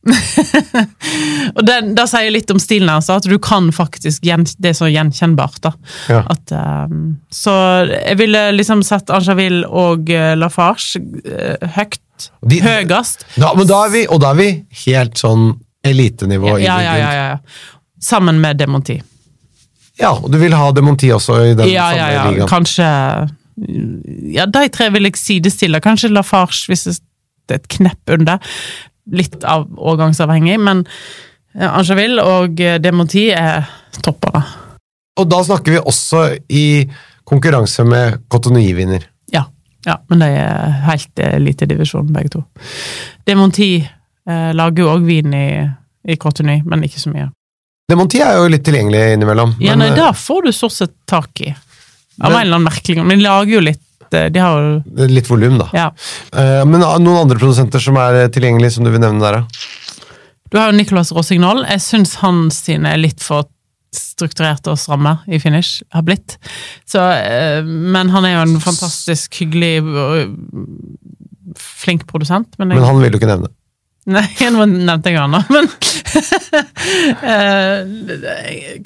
Og 1.57 1.61
det, 1.67 1.77
det 1.97 2.07
sier 2.09 2.33
litt 2.33 2.51
om 2.53 2.61
stilen 2.63 2.89
hans, 2.89 3.11
at 3.13 3.27
du 3.29 3.37
kan 3.43 3.69
faktisk 3.75 4.25
gjen, 4.25 4.47
Det 4.59 4.73
er 4.73 4.77
så 4.79 4.89
gjenkjennbart, 4.91 5.59
da. 5.67 5.73
Ja. 6.09 6.23
At, 6.33 6.55
um, 6.91 7.19
så 7.31 7.53
jeg 7.91 8.17
ville 8.21 8.47
liksom 8.57 8.83
sett 8.87 9.13
Angeville 9.13 9.69
og 9.69 10.09
uh, 10.11 10.33
Lafarge 10.41 11.03
uh, 11.03 11.69
høyt. 11.77 12.01
De- 12.49 12.63
høyest. 12.65 13.27
Da, 13.37 13.53
men 13.57 13.69
da 13.69 13.85
vi, 13.93 14.07
og 14.09 14.23
da 14.25 14.33
er 14.35 14.41
vi 14.41 14.49
helt 14.87 15.21
sånn 15.21 15.53
elitenivå 15.87 16.59
i 16.59 16.65
Ja, 16.65 16.81
ja, 16.85 16.97
ja, 16.99 17.13
ja, 17.13 17.29
ja. 17.35 17.39
Sammen 18.01 18.41
med 18.41 18.59
Demonti. 18.61 18.99
Ja, 20.01 20.15
og 20.17 20.31
du 20.33 20.39
vil 20.41 20.55
ha 20.57 20.71
Demonti 20.73 21.11
også 21.13 21.39
i 21.51 21.55
den 21.57 21.69
Ja, 21.69 21.91
samme 21.91 22.01
ja, 22.01 22.09
ja. 22.15 22.25
ligaen. 22.31 22.49
Kanskje 22.49 22.89
Ja, 24.35 24.47
de 24.47 24.69
tre 24.73 24.89
vil 24.95 25.09
jeg 25.09 25.19
sidestille. 25.21 25.83
Kanskje 25.85 26.13
Lafarge, 26.13 26.71
hvis 26.71 26.87
det 26.89 27.57
er 27.57 27.61
et 27.61 27.69
knepp 27.77 28.15
under. 28.17 28.55
Litt 29.11 29.45
av 29.45 29.67
årgangsavhengig, 29.75 30.57
men 30.63 30.85
eh, 31.57 31.69
Angeville 31.69 32.25
og 32.25 32.61
eh, 32.63 32.79
Demonti 32.83 33.29
er 33.35 33.67
toppere. 34.05 34.43
Og 35.21 35.29
da 35.29 35.41
snakker 35.45 35.75
vi 35.75 35.81
også 35.83 36.27
i 36.49 36.67
konkurranse 37.29 37.85
med 37.85 38.23
Cotonou-vinner. 38.31 39.05
Ja, 39.35 39.45
ja, 39.87 39.99
men 40.09 40.23
de 40.23 40.31
er 40.39 40.79
helt 40.87 41.25
elitedivisjon, 41.25 42.13
begge 42.15 42.37
to. 42.37 42.45
Demonti 43.29 43.75
eh, 43.81 44.51
lager 44.57 44.87
jo 44.87 44.95
òg 44.95 45.05
vin 45.09 45.35
i, 45.37 45.49
i 46.09 46.17
Cotonou, 46.21 46.63
men 46.71 46.87
ikke 46.87 47.03
så 47.03 47.13
mye. 47.13 47.29
Demonti 47.91 48.21
er 48.23 48.39
jo 48.39 48.47
litt 48.51 48.63
tilgjengelig 48.67 49.17
innimellom. 49.17 49.57
Ja, 49.59 49.75
men, 49.75 49.83
nei, 49.83 49.91
eh, 49.91 49.99
da 49.99 50.13
får 50.15 50.47
du 50.47 50.53
stort 50.55 50.77
sett 50.77 50.95
tak 51.11 51.43
i. 51.43 51.51
Av 52.21 52.33
en 52.33 52.41
eller 52.41 52.59
annen 52.59 52.69
merkelig 52.69 52.97
grunn. 52.99 53.09
Men 53.09 53.21
de 53.21 53.27
lager 53.27 53.55
jo 53.55 53.63
litt 53.65 54.17
eh, 54.17 54.27
De 54.33 54.43
har 54.43 54.65
jo 54.65 55.07
Litt 55.11 55.31
volum, 55.31 55.59
da. 55.61 55.69
Ja. 55.77 55.87
Eh, 56.35 56.65
Men 56.69 56.83
noen 56.83 57.15
andre 57.23 57.39
produsenter 57.41 57.83
som 57.83 57.99
er 58.01 58.25
eh, 58.25 58.33
tilgjengelige, 58.35 58.77
som 58.77 58.87
du 58.87 58.93
vil 58.93 59.03
nevne 59.03 59.23
der, 59.25 59.41
da? 59.41 60.11
Du 60.51 60.59
har 60.59 60.73
jo 60.73 60.77
Nicolas 60.77 61.13
Rossignol. 61.15 61.63
Jeg 61.69 61.83
syns 61.85 62.17
hans 62.25 62.59
sine 62.67 62.97
er 62.97 63.01
litt 63.01 63.23
for 63.23 63.47
strukturerte 63.95 64.71
og 64.73 64.79
stramme 64.79 65.17
i 65.31 65.39
finish, 65.43 65.81
har 65.95 66.03
blitt. 66.07 66.37
Så, 66.87 67.01
men 67.67 68.11
han 68.15 68.27
er 68.27 68.37
jo 68.37 68.43
en 68.45 68.61
fantastisk 68.63 69.39
hyggelig 69.41 69.81
og 69.83 70.35
flink 71.59 72.07
produsent. 72.11 72.55
Men, 72.59 72.71
jeg, 72.71 72.81
Men 72.81 72.87
han 72.87 73.01
vil 73.03 73.15
du 73.15 73.19
ikke 73.19 73.31
nevne. 73.31 73.51
Nei, 74.11 74.25
nå 74.51 74.67
nevnte 74.91 75.13
jeg 75.13 75.21
han 75.21 75.35
da, 75.37 75.43
men 75.53 75.69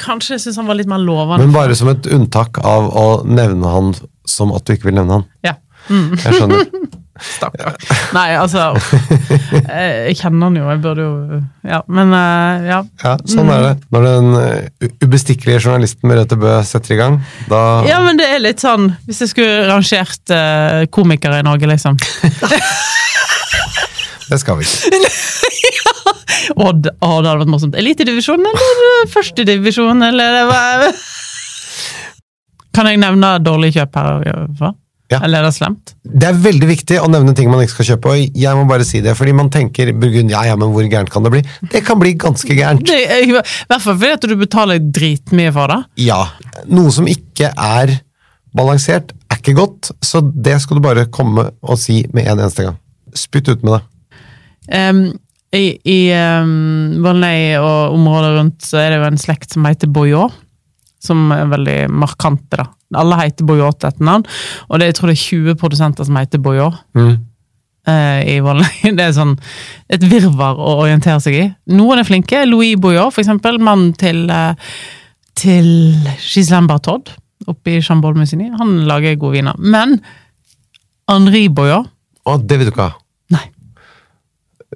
Kanskje 0.00 0.36
jeg 0.36 0.44
syns 0.46 0.58
han 0.60 0.68
var 0.68 0.78
litt 0.78 0.90
mer 0.90 1.02
lovende. 1.02 1.44
Men 1.44 1.54
bare 1.54 1.76
som 1.78 1.90
et 1.92 2.08
unntak 2.14 2.60
av 2.64 2.90
å 2.90 3.06
nevne 3.28 3.70
han 3.76 3.94
som 4.28 4.52
at 4.56 4.64
du 4.66 4.74
ikke 4.76 4.90
vil 4.90 4.98
nevne 5.00 5.20
han. 5.20 5.26
Ja. 5.46 5.56
Mm, 5.90 6.14
Jeg 6.16 6.38
skjønner. 6.38 6.68
Stakkar. 7.24 7.76
Nei, 8.10 8.32
altså 8.34 8.72
eh, 9.70 10.08
Jeg 10.08 10.16
kjenner 10.18 10.48
han 10.48 10.56
jo, 10.58 10.64
jeg 10.66 10.80
burde 10.82 11.04
jo 11.04 11.36
Ja, 11.62 11.78
men 11.86 12.10
eh, 12.10 12.64
ja. 12.66 12.78
Ja, 13.04 13.12
sånn 13.30 13.52
er 13.54 13.60
det. 13.68 13.70
Når 13.94 14.06
den 14.08 14.32
eh, 14.40 14.88
ubestikkelige 15.04 15.60
journalisten 15.62 16.10
Merete 16.10 16.34
Bø 16.42 16.56
setter 16.66 16.96
i 16.96 16.98
gang, 16.98 17.20
da 17.46 17.60
Ja, 17.86 18.00
men 18.02 18.18
det 18.18 18.26
er 18.34 18.42
litt 18.42 18.64
sånn 18.64 18.90
Hvis 19.06 19.22
jeg 19.22 19.30
skulle 19.30 19.68
rangert 19.70 20.34
eh, 20.34 20.82
komikere 20.90 21.38
i 21.38 21.46
Norge, 21.46 21.70
liksom. 21.70 21.94
Det 24.30 24.38
skal 24.40 24.60
vi 24.60 24.68
ikke. 24.98 25.92
Odd, 26.60 26.88
å, 27.00 27.08
det 27.24 27.30
hadde 27.30 27.40
vært 27.42 27.52
morsomt. 27.52 27.76
Elitedivisjon 27.80 28.44
eller 28.50 29.10
førstedivisjon, 29.12 30.02
eller 30.10 30.40
hva? 30.50 30.62
Kan 32.74 32.88
jeg 32.90 33.00
nevne 33.02 33.36
dårlig 33.44 33.74
kjøp 33.76 34.00
her? 34.00 34.48
hva? 34.58 34.72
Ja. 35.12 35.18
Eller 35.20 35.42
er 35.42 35.50
det 35.50 35.54
slemt? 35.54 35.92
Det 36.04 36.26
er 36.30 36.38
veldig 36.40 36.68
viktig 36.68 36.96
å 37.02 37.08
nevne 37.12 37.34
ting 37.36 37.50
man 37.52 37.60
ikke 37.62 37.74
skal 37.76 37.88
kjøpe, 37.92 38.14
og 38.14 38.38
jeg 38.40 38.56
må 38.56 38.64
bare 38.70 38.86
si 38.88 39.02
det, 39.04 39.12
fordi 39.18 39.34
man 39.36 39.50
tenker 39.52 39.92
Burgund, 39.92 40.32
ja 40.32 40.46
ja, 40.48 40.56
men 40.58 40.72
hvor 40.72 40.86
gærent 40.90 41.12
kan 41.12 41.26
det 41.26 41.32
bli? 41.34 41.42
Det 41.74 41.82
kan 41.86 42.00
bli 42.00 42.14
ganske 42.18 42.56
gærent. 42.56 42.86
Det 42.88 43.02
I 43.28 43.34
hvert 43.34 43.74
fall 43.84 43.98
fordi 44.00 44.14
at 44.16 44.26
du 44.30 44.34
betaler 44.40 44.80
dritmye 44.80 45.52
for 45.54 45.70
det. 45.70 45.78
Ja. 46.06 46.22
Noe 46.72 46.92
som 46.94 47.08
ikke 47.10 47.52
er 47.52 47.98
balansert, 48.56 49.12
er 49.28 49.40
ikke 49.42 49.56
godt, 49.58 49.92
så 50.04 50.22
det 50.24 50.56
skal 50.64 50.80
du 50.80 50.84
bare 50.86 51.06
komme 51.12 51.50
og 51.60 51.78
si 51.80 52.00
med 52.14 52.24
en 52.24 52.38
eneste 52.40 52.66
gang. 52.70 52.80
Spytt 53.14 53.52
ut 53.52 53.62
med 53.62 53.76
det. 53.76 53.82
Um, 54.72 55.02
I 55.54 55.78
i 55.86 55.98
um, 56.16 57.02
Volnay 57.04 57.54
og 57.60 57.94
området 57.94 58.32
rundt 58.38 58.64
så 58.66 58.80
er 58.80 58.90
det 58.90 59.02
jo 59.02 59.10
en 59.10 59.20
slekt 59.20 59.52
som 59.54 59.66
heter 59.68 59.90
Boyot, 59.92 60.32
som 61.04 61.28
er 61.34 61.46
veldig 61.52 61.78
markante. 61.92 62.56
da. 62.58 62.66
Alle 62.98 63.18
heter 63.20 63.46
Boyot 63.46 63.78
til 63.80 63.90
etternavn, 63.92 64.24
og 64.68 64.80
det, 64.80 64.88
jeg 64.90 64.96
tror 64.98 65.10
det 65.12 65.16
er 65.18 65.22
20 65.28 65.60
produsenter 65.60 66.08
som 66.08 66.16
heter 66.18 66.42
Boyot. 66.42 66.80
eh, 67.86 68.36
i 68.36 68.40
Valnei. 68.40 68.72
Det 68.96 69.04
er 69.04 69.14
sånn 69.16 69.34
et 69.92 70.04
virvar 70.08 70.58
å 70.58 70.76
orientere 70.84 71.20
seg 71.20 71.38
i. 71.38 71.44
Noen 71.74 72.00
er 72.00 72.08
flinke. 72.08 72.44
Louis 72.48 72.76
Boyot, 72.80 73.12
for 73.14 73.22
eksempel. 73.24 73.58
Mannen 73.62 73.92
til, 74.00 74.24
eh, 74.30 74.54
til 75.38 75.68
Gislaine 76.24 76.70
Bartod 76.70 77.12
oppe 77.50 77.74
i 77.76 77.82
Chambol 77.84 78.16
Musigny. 78.16 78.48
Han 78.58 78.86
lager 78.88 79.18
gode 79.20 79.36
viner. 79.38 79.58
Men 79.58 79.98
Henri 81.10 81.48
Boyot 81.52 81.90
Og 82.24 82.46
det 82.48 82.56
vet 82.62 82.70
du. 82.72 82.78
Nei. 82.80 82.92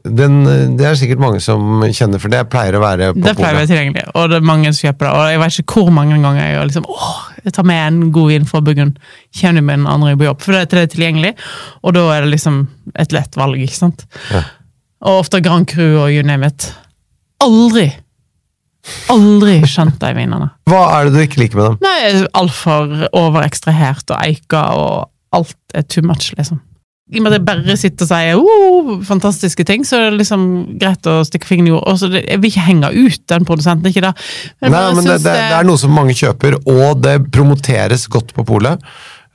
Den, 0.05 0.41
det 0.79 0.87
er 0.87 0.97
sikkert 0.99 1.21
mange 1.23 1.41
som 1.43 1.83
kjenner, 1.85 2.21
for 2.23 2.33
det 2.33 2.43
pleier 2.53 2.77
å 2.79 2.83
være 2.83 3.11
på 3.17 3.23
Det 3.25 3.35
pleier 3.39 3.57
å 3.57 3.61
være 3.61 3.71
tilgjengelig, 3.71 4.05
og 4.13 4.29
det 4.31 4.39
er 4.39 4.47
mange 4.49 4.73
som 4.73 4.89
kjøper 4.89 5.07
det. 5.09 5.13
Og 5.15 5.31
jeg 5.33 5.41
vet 5.43 5.59
ikke 5.63 5.83
hvor 5.83 5.95
mange 5.97 6.19
ganger 6.23 6.43
jeg 6.43 6.55
gjør 6.57 6.69
liksom, 6.71 6.89
åh, 6.95 7.21
jeg 7.45 7.55
tar 7.57 7.69
med 7.71 7.83
en 7.87 8.01
god 8.15 8.33
vin 8.33 8.49
fra 8.51 8.63
Burgund, 8.67 9.01
kommer 9.41 9.65
med 9.69 9.81
en 9.81 9.89
andre 9.95 10.17
på 10.19 10.29
jobb, 10.29 10.43
for 10.45 10.57
det 10.57 10.65
det 10.75 10.85
er 10.85 10.93
tilgjengelig, 10.95 11.33
og 11.83 11.97
da 11.97 12.05
er 12.17 12.27
det 12.27 12.33
liksom 12.35 12.61
et 12.99 13.17
lett 13.17 13.41
valg, 13.41 13.63
ikke 13.65 13.79
sant? 13.79 14.05
Ja. 14.35 14.45
Og 15.09 15.23
ofte 15.25 15.43
Grand 15.45 15.69
Cru 15.71 15.87
og 16.03 16.11
you 16.11 16.25
name 16.27 16.47
it. 16.49 16.71
Aldri, 17.45 17.89
aldri 19.13 19.61
skjønt 19.69 20.01
de 20.03 20.15
vinene. 20.17 20.51
Hva 20.71 20.85
er 20.97 21.09
det 21.09 21.15
du 21.15 21.21
ikke 21.25 21.43
liker 21.45 21.61
med 21.61 21.69
dem? 21.69 21.83
Nei, 21.87 22.25
altfor 22.39 23.07
overekstrahert 23.13 24.11
og 24.11 24.19
eika, 24.25 24.65
og 24.75 25.39
alt 25.39 25.79
er 25.79 25.87
too 25.87 26.03
much, 26.07 26.33
liksom. 26.39 26.61
I 27.09 27.19
og 27.19 27.25
med 27.25 27.33
at 27.33 27.39
jeg 27.39 27.45
bare 27.49 27.77
sitter 27.81 28.05
og 28.05 28.09
sier 28.11 28.41
oh, 28.43 28.89
fantastiske 29.09 29.65
ting, 29.65 29.85
så 29.89 29.97
er 29.97 30.11
det 30.13 30.19
liksom 30.21 30.43
greit 30.81 31.07
å 31.09 31.15
stikke 31.25 31.49
fingeren 31.49 31.71
i 31.71 31.73
jord. 31.73 31.85
Og 31.89 31.99
så 32.03 32.11
det- 32.13 32.25
Jeg 32.29 32.41
vil 32.43 32.51
ikke 32.51 32.67
henge 32.67 32.91
ut 32.93 33.23
den 33.33 33.45
produsenten, 33.49 33.87
ikke 33.89 34.03
da. 34.05 34.13
Men 34.61 34.73
Nei, 34.73 34.83
men 34.95 35.05
det, 35.05 35.15
det, 35.25 35.33
det 35.33 35.57
er 35.61 35.65
noe 35.65 35.81
som 35.81 35.91
mange 35.97 36.13
kjøper, 36.19 36.59
og 36.69 37.01
det 37.03 37.17
promoteres 37.33 38.05
godt 38.13 38.35
på 38.37 38.45
polet. 38.45 38.79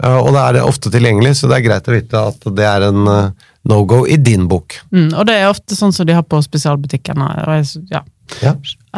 Uh, 0.03 0.19
Og 0.21 0.33
det 0.33 0.41
er 0.43 0.61
ofte 0.67 0.89
tilgjengelig, 0.93 1.35
så 1.39 1.47
det 1.49 1.57
er 1.61 1.65
greit 1.69 1.87
å 1.89 1.93
vite 1.95 2.21
at 2.29 2.47
det 2.57 2.65
er 2.67 2.87
en 2.89 3.07
uh, 3.07 3.29
no-go 3.69 4.03
i 4.05 4.17
din 4.17 4.47
bok. 4.47 4.77
mm, 4.91 5.13
Og 5.17 5.25
det 5.25 5.33
er 5.39 5.49
ofte 5.49 5.75
sånn 5.77 5.93
som 5.93 6.05
de 6.05 6.13
har 6.13 6.23
på 6.23 6.41
spesialbutikkene. 6.43 7.29
Og 7.47 7.53
jeg, 7.57 7.85
ja, 7.91 8.01
Ja. 8.41 8.53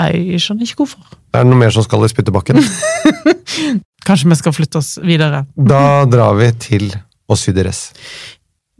jeg 0.09 0.39
skjønner 0.41 0.63
ikke 0.67 0.83
hvorfor. 0.83 1.03
Det 1.31 1.39
er 1.41 1.43
noe 1.47 1.59
mer 1.59 1.69
som 1.71 1.83
skal 1.83 2.03
i 2.03 2.07
spyttebakken. 2.11 2.59
Kanskje 4.05 4.29
vi 4.29 4.35
skal 4.39 4.53
flytte 4.53 4.77
oss 4.81 4.97
videre. 5.03 5.45
Da 5.57 6.05
drar 6.05 6.35
vi 6.39 6.51
til 6.61 6.91
Osyderes. 7.31 7.87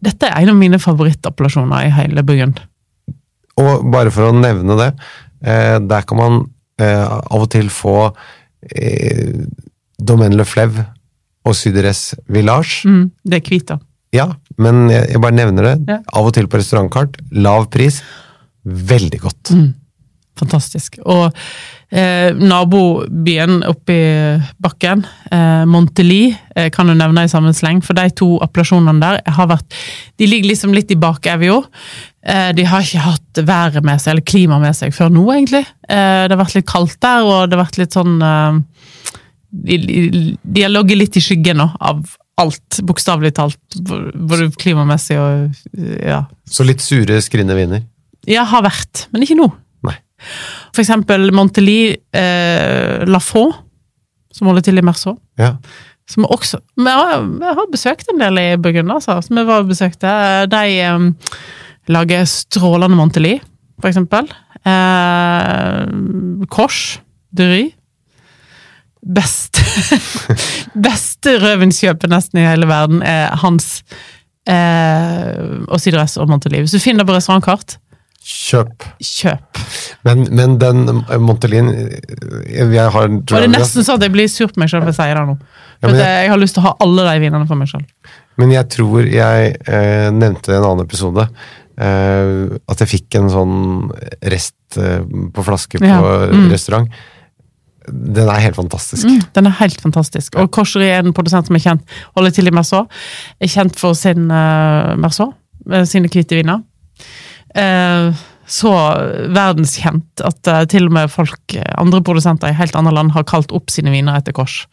Dette 0.03 0.29
er 0.29 0.43
en 0.43 0.51
av 0.51 0.57
mine 0.59 0.79
favorittappellasjoner 0.81 1.87
i 1.87 1.93
hele 1.95 2.23
Burgund. 2.25 2.59
Og 3.61 3.85
bare 3.91 4.11
for 4.11 4.29
å 4.29 4.35
nevne 4.35 4.75
det, 4.79 4.89
eh, 5.45 5.77
der 5.79 6.07
kan 6.07 6.19
man 6.19 6.41
eh, 6.81 7.05
av 7.05 7.45
og 7.45 7.49
til 7.53 7.71
få 7.71 8.11
eh, 8.75 9.45
Domaine 9.95 10.35
Le 10.35 10.45
Fleuve 10.47 10.83
og 11.45 11.55
Syderes 11.55 12.09
Village. 12.27 12.83
Mm, 12.89 13.09
det 13.23 13.39
er 13.39 13.47
hvita. 13.47 13.79
Ja, 14.15 14.29
men 14.61 14.89
jeg 14.91 15.19
bare 15.23 15.35
nevner 15.35 15.69
det. 15.69 15.75
Ja. 15.91 15.99
Av 16.15 16.27
og 16.27 16.35
til 16.35 16.47
på 16.51 16.59
restaurantkart. 16.59 17.17
Lav 17.35 17.69
pris. 17.71 18.01
Veldig 18.63 19.19
godt. 19.23 19.51
Mm. 19.55 19.73
Fantastisk. 20.39 20.97
Og 21.07 21.29
eh, 21.95 22.33
nabobyen 22.35 23.61
oppi 23.69 23.95
bakken, 24.61 25.05
eh, 25.31 25.63
Monteli, 25.69 26.35
eh, 26.55 26.67
kan 26.75 26.89
du 26.91 26.95
nevne 26.97 27.23
i 27.23 27.31
samme 27.31 27.53
sleng, 27.55 27.79
for 27.85 27.95
de 27.95 28.09
to 28.19 28.33
appellasjonene 28.43 28.99
der 28.99 29.21
har 29.37 29.47
vært 29.53 29.77
De 30.19 30.27
ligger 30.27 30.51
liksom 30.51 30.75
litt 30.75 30.91
i 30.91 30.99
bakevja. 30.99 31.61
Eh, 32.25 32.51
de 32.57 32.67
har 32.67 32.83
ikke 32.83 33.05
hatt 33.05 33.41
været 33.47 33.83
med 33.85 34.01
seg, 34.01 34.13
eller 34.15 34.27
klimaet 34.27 34.63
med 34.63 34.75
seg, 34.75 34.93
før 34.95 35.11
nå, 35.13 35.23
egentlig. 35.33 35.65
Eh, 35.87 36.25
det 36.27 36.35
har 36.35 36.41
vært 36.43 36.59
litt 36.59 36.69
kaldt 36.69 36.99
der, 37.03 37.23
og 37.23 37.49
det 37.49 37.57
har 37.57 37.65
vært 37.65 37.79
litt 37.81 37.95
sånn 37.95 38.15
eh, 38.25 38.61
de, 39.55 39.77
de, 39.79 40.21
de 40.43 40.63
har 40.65 40.71
ligget 40.73 40.99
litt 40.99 41.19
i 41.19 41.23
skyggen 41.23 41.61
nå, 41.61 41.69
av 41.79 42.03
alt, 42.41 42.81
bokstavelig 42.83 43.31
talt. 43.37 43.59
Både 43.79 44.49
klimamessig 44.59 45.15
og 45.15 45.77
ja, 46.03 46.25
Så 46.49 46.65
litt 46.67 46.83
sure, 46.83 47.21
skrinne 47.23 47.55
viner. 47.55 47.85
ja, 48.27 48.43
har 48.43 48.65
vært, 48.65 49.05
men 49.13 49.23
ikke 49.23 49.37
nå. 49.39 49.47
For 50.73 50.83
eksempel 50.83 51.31
Montelie 51.35 51.97
eh, 52.15 53.03
Lafont, 53.09 53.61
som 54.35 54.49
holder 54.49 54.65
til 54.67 54.79
i 54.79 54.85
Merceau. 54.85 55.17
Ja. 55.39 55.55
Som 56.09 56.27
også 56.29 56.59
Vi 56.77 56.91
har, 56.91 57.23
vi 57.23 57.53
har 57.57 57.71
besøkt 57.71 58.09
en 58.11 58.19
del 58.21 58.37
i 58.37 58.47
Burgund, 58.61 58.91
altså. 58.93 59.17
Som 59.25 59.39
vi 59.39 59.45
var 59.47 59.63
og 59.63 59.71
besøkte. 59.71 60.11
De 60.51 60.65
eh, 60.85 61.39
lager 61.91 62.27
strålende 62.29 62.97
Montelie, 62.97 63.39
for 63.79 63.91
eksempel. 63.91 64.29
Eh, 64.65 66.45
Kors, 66.51 66.99
Dury. 67.35 67.71
Beste, 69.05 69.61
beste 70.87 71.35
rødvinskjøpet 71.37 72.09
nesten 72.09 72.39
i 72.41 72.47
hele 72.47 72.65
verden 72.65 73.03
er 73.05 73.35
hans 73.37 73.83
eh, 74.49 75.61
og 75.69 75.77
og 76.17 76.29
Montelie. 76.29 76.63
Hvis 76.63 76.73
du 76.73 76.79
finner 76.79 77.05
på 77.05 77.13
restaurantkart, 77.13 77.77
Kjøp. 78.25 78.81
kjøp. 79.05 79.59
Men, 80.07 80.23
men 80.33 80.55
den 80.57 80.79
Montelin 81.21 81.67
jeg, 82.49 82.71
har 82.73 82.89
har, 82.95 83.11
Og 83.11 83.25
det 83.29 83.41
er 83.43 83.51
nesten 83.53 83.85
sånn 83.85 83.99
at 83.99 84.05
jeg 84.07 84.13
blir 84.15 84.29
sur 84.33 84.49
på 84.49 84.63
meg 84.63 84.71
selv 84.71 84.87
for 84.87 84.93
jeg 84.95 84.97
sier 84.97 85.19
det 85.19 85.25
nå. 85.29 85.35
For 85.83 85.91
Ja, 85.93 85.99
jeg- 85.99 86.23
jeg, 86.23 86.31
har 86.31 86.41
lyst 86.41 86.57
til 86.57 86.63
å 86.63 86.65
ha 86.65 86.73
alle 86.81 87.05
de 87.05 87.19
vinene 87.21 87.45
for 87.45 87.59
meg 87.59 87.69
selv. 87.69 87.85
Men 88.41 88.51
jeg 88.55 88.69
tror 88.73 89.05
jeg 89.05 89.51
eh, 89.67 90.09
nevnte 90.09 90.51
i 90.51 90.57
en 90.57 90.65
annen 90.65 90.87
episode 90.87 91.27
eh, 91.77 92.57
at 92.71 92.81
jeg 92.81 92.91
fikk 92.95 93.19
en 93.19 93.29
sånn 93.29 93.57
rest 94.33 94.79
eh, 94.81 95.03
på 95.05 95.45
flaske 95.45 95.77
på 95.79 95.85
Ja, 95.85 96.01
mm. 96.33 96.49
restaurant. 96.49 96.89
Den 97.85 98.25
er 98.25 98.41
helt 98.41 98.57
fantastisk. 98.57 99.05
Mm, 99.05 99.21
den 99.37 99.45
er 99.51 99.57
helt 99.59 99.81
fantastisk. 99.81 100.35
Og 100.41 100.49
Korseri 100.49 100.89
er 100.89 101.03
en 101.03 101.13
produsent 101.13 101.45
som 101.45 101.55
er 101.55 101.61
kjent, 101.61 101.97
holder 102.17 102.33
til 102.33 102.49
i 102.49 102.53
Merceau. 102.55 102.87
Er 103.37 103.51
kjent 103.51 103.77
for 103.77 103.93
sin 103.93 104.31
uh, 104.33 104.95
Merceau, 104.97 105.35
eh, 105.69 105.85
sine 105.85 106.09
hvite 106.09 106.39
viner. 106.39 106.63
Eh, 107.55 108.23
så 108.45 108.71
verdenskjent 109.33 110.21
at 110.25 110.51
eh, 110.51 110.65
til 110.69 110.89
og 110.89 110.97
med 110.97 111.13
folk, 111.13 111.41
eh, 111.55 111.71
andre 111.81 112.03
produsenter 112.05 112.51
i 112.51 112.57
helt 112.57 112.75
andre 112.77 112.93
land 112.93 113.15
har 113.15 113.25
kalt 113.27 113.55
opp 113.55 113.73
sine 113.73 113.93
viner 113.93 114.19
etter 114.19 114.35
Kors. 114.35 114.65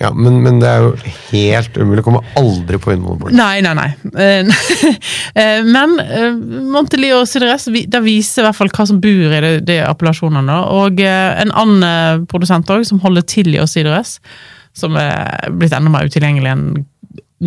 Ja, 0.00 0.08
men, 0.16 0.38
men 0.40 0.56
det 0.62 0.70
er 0.70 0.86
jo 0.86 0.92
helt 1.28 1.76
umulig. 1.76 2.02
Kommer 2.06 2.24
aldri 2.40 2.78
på 2.80 2.94
Vinmonopolet. 2.94 3.36
Nei, 3.36 3.60
nei, 3.60 3.74
nei. 3.76 3.90
Men 5.76 5.92
Monteli 6.72 7.10
og 7.12 7.26
Sidres 7.28 7.68
det 7.68 8.00
viser 8.00 8.40
i 8.40 8.46
hvert 8.46 8.56
fall 8.56 8.72
hva 8.72 8.86
som 8.88 9.02
bor 9.04 9.36
i 9.36 9.42
de, 9.44 9.50
de 9.68 9.76
appellasjonene. 9.84 10.56
Og 10.72 11.04
en 11.04 11.52
annen 11.52 12.24
produsent 12.24 12.72
også, 12.72 12.94
som 12.94 13.02
holder 13.04 13.28
til 13.28 13.52
i 13.52 13.60
Sidres, 13.68 14.16
som 14.72 14.96
er 14.96 15.52
blitt 15.60 15.76
enda 15.76 15.92
mer 15.92 16.08
utilgjengelig 16.08 16.54
enn 16.54 16.66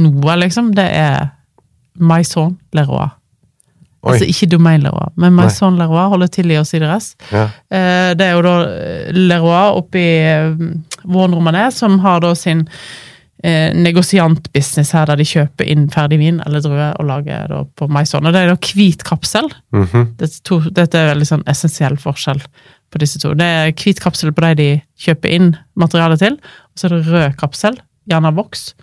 noe, 0.06 0.38
liksom, 0.46 0.70
det 0.78 0.86
er 1.02 1.32
Maison 1.98 2.54
Leroy. 2.78 3.10
Oi. 4.06 4.12
Altså 4.14 4.28
ikke 4.30 4.52
Domain-Leroy, 4.52 5.16
men 5.18 5.34
Maison 5.34 5.78
Leroy 5.80 6.12
holder 6.12 6.30
til 6.30 6.52
i 6.54 6.60
Sidres. 6.68 7.16
Ja. 7.32 7.48
Eh, 7.74 8.14
Det 8.14 8.28
er 8.28 8.36
jo 8.36 8.44
da 8.46 8.54
eh, 8.70 9.12
Leroy 9.16 9.80
oppe 9.80 9.98
i 9.98 10.12
eh, 10.22 10.54
Våren 11.10 11.72
som 11.74 12.00
har 12.04 12.22
da 12.22 12.36
sin 12.36 12.68
eh, 13.44 13.74
negosiantbusiness 13.74 14.94
her, 14.94 15.06
der 15.10 15.18
de 15.18 15.26
kjøper 15.26 15.66
inn 15.66 15.88
ferdig 15.90 16.20
vin 16.22 16.40
eller 16.46 16.62
druer 16.62 16.94
og 17.00 17.06
lager 17.10 17.50
da 17.50 17.64
på 17.78 17.88
Maison. 17.90 18.26
Og 18.26 18.34
det 18.34 18.42
er 18.44 18.54
da 18.54 18.58
hvit 18.62 19.04
kapsel. 19.04 19.50
Mhm. 19.74 20.16
Dette, 20.20 20.42
to, 20.44 20.60
dette 20.70 20.98
er 21.02 21.14
veldig 21.14 21.30
sånn 21.32 21.46
essensiell 21.50 21.98
forskjell 21.98 22.42
på 22.94 23.02
disse 23.02 23.20
to. 23.20 23.34
Det 23.34 23.46
er 23.46 23.74
hvit 23.74 24.02
kapsel 24.04 24.34
på 24.34 24.46
de 24.46 24.54
de 24.62 24.70
kjøper 25.02 25.34
inn 25.34 25.56
materialet 25.76 26.22
til, 26.22 26.38
og 26.38 26.80
så 26.80 26.88
er 26.88 26.96
det 26.98 27.08
rød 27.10 27.38
kapsel, 27.42 27.80
gjerne 28.10 28.36
voks, 28.38 28.74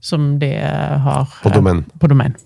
som 0.00 0.38
de 0.40 0.54
har 0.56 1.28
På 1.42 1.50
eh, 1.52 1.82
på 2.00 2.08
domen. 2.08 2.36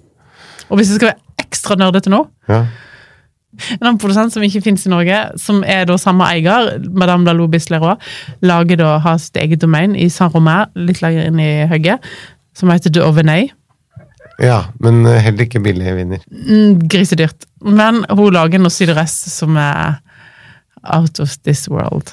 Og 0.70 0.78
hvis 0.78 0.90
det 0.90 0.98
skal 0.98 1.12
være 1.12 1.23
ekstra 1.54 1.78
nerdete 1.80 2.10
nå, 2.12 2.24
Ja. 2.50 2.64
en 3.70 3.84
annen 3.86 3.98
produsent 4.02 4.34
som 4.34 4.42
ikke 4.42 4.64
finnes 4.64 4.82
i 4.86 4.90
Norge, 4.90 5.18
som 5.38 5.62
er 5.62 5.84
da 5.86 5.94
samme 6.00 6.26
eier, 6.34 6.72
Madame 6.90 7.24
Dalou 7.28 7.46
Bisleroy, 7.52 7.94
lager 8.42 8.80
da, 8.80 8.96
har 9.04 9.18
sitt 9.22 9.38
eget 9.38 9.62
domain 9.62 9.94
i 9.94 10.08
Saint-Romain, 10.10 10.66
litt 10.74 10.98
lenger 11.04 11.28
inn 11.30 11.38
i 11.38 11.52
høgget, 11.70 12.02
som 12.58 12.70
heter 12.74 12.90
De 12.90 13.00
Auvenay. 13.06 13.52
ja, 14.42 14.64
men 14.82 15.04
eh, 15.06 15.20
heller 15.22 15.46
ikke 15.46 15.62
billige 15.62 15.94
viner. 15.94 16.22
Mm, 16.34 16.80
grisedyrt. 16.90 17.46
Men 17.62 18.02
hun 18.10 18.32
lager 18.34 18.58
noe 18.58 18.74
sydress 18.74 19.14
som 19.30 19.54
er 19.56 20.00
out 20.90 21.20
of 21.22 21.36
this 21.46 21.68
world. 21.70 22.10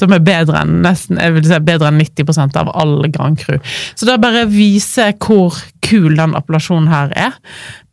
Som 0.00 0.12
er 0.16 0.22
bedre 0.24 0.62
enn 0.64 0.80
nesten, 0.82 1.18
jeg 1.20 1.34
vil 1.36 1.46
si 1.46 1.58
bedre 1.62 1.90
enn 1.92 2.00
90% 2.02 2.56
av 2.58 2.70
all 2.74 2.96
Grand 3.14 3.38
Cru. 3.38 3.58
Så 3.94 4.08
det 4.08 4.18
bare 4.22 4.46
viser 4.50 5.12
hvor 5.22 5.54
kul 5.86 6.16
den 6.18 6.34
appellasjonen 6.38 6.88
her 6.90 7.12
er. 7.14 7.36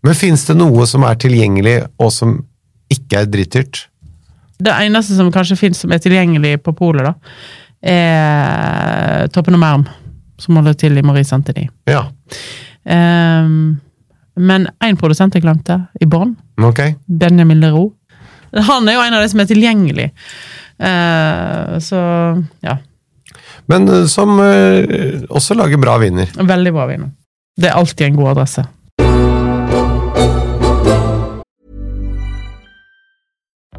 Men 0.08 0.16
fins 0.16 0.46
det 0.48 0.56
noe 0.56 0.88
som 0.88 1.04
er 1.04 1.20
tilgjengelig, 1.20 1.78
og 2.00 2.14
som 2.16 2.38
ikke 2.94 3.26
er 3.26 3.32
dritdyrt? 3.32 3.82
Det 4.58 4.72
eneste 4.72 5.18
som 5.18 5.30
kanskje 5.34 5.60
finnes 5.60 5.84
som 5.84 5.92
er 5.94 6.00
tilgjengelig 6.02 6.56
på 6.64 6.74
polet, 6.78 7.04
da, 7.06 7.14
er 7.84 9.28
Toppen 9.36 9.58
og 9.58 9.62
Merm, 9.62 9.84
som 10.40 10.58
holder 10.58 10.78
til 10.80 10.96
i 10.98 11.04
Marie 11.06 11.28
Santini. 11.28 11.68
Ja, 11.90 12.08
Um, 12.88 13.80
men 14.38 14.68
én 14.86 14.98
produsent 15.00 15.36
jeg 15.36 15.44
glemte, 15.44 15.80
i 16.00 16.08
Bonn. 16.08 16.36
Okay. 16.64 16.96
Benjamin 17.06 17.60
Leroux. 17.60 17.92
Han 18.70 18.88
er 18.88 18.96
jo 18.96 19.04
en 19.04 19.18
av 19.18 19.24
de 19.24 19.32
som 19.32 19.42
er 19.44 19.50
tilgjengelig. 19.50 20.12
Uh, 20.78 21.76
så 21.82 22.00
ja, 22.62 22.78
Men 23.68 23.88
eh, 23.90 24.04
som 24.06 24.38
uh, 24.38 25.26
også 25.34 25.58
lager 25.58 25.82
bra 25.82 25.96
viner. 26.00 26.30
veldig 26.38 26.74
bra 26.76 26.86
viner. 26.88 27.10
Det 27.58 27.72
er 27.72 27.80
alltid 27.80 28.06
en 28.08 28.20
god 28.20 28.36
adresse. 28.36 28.64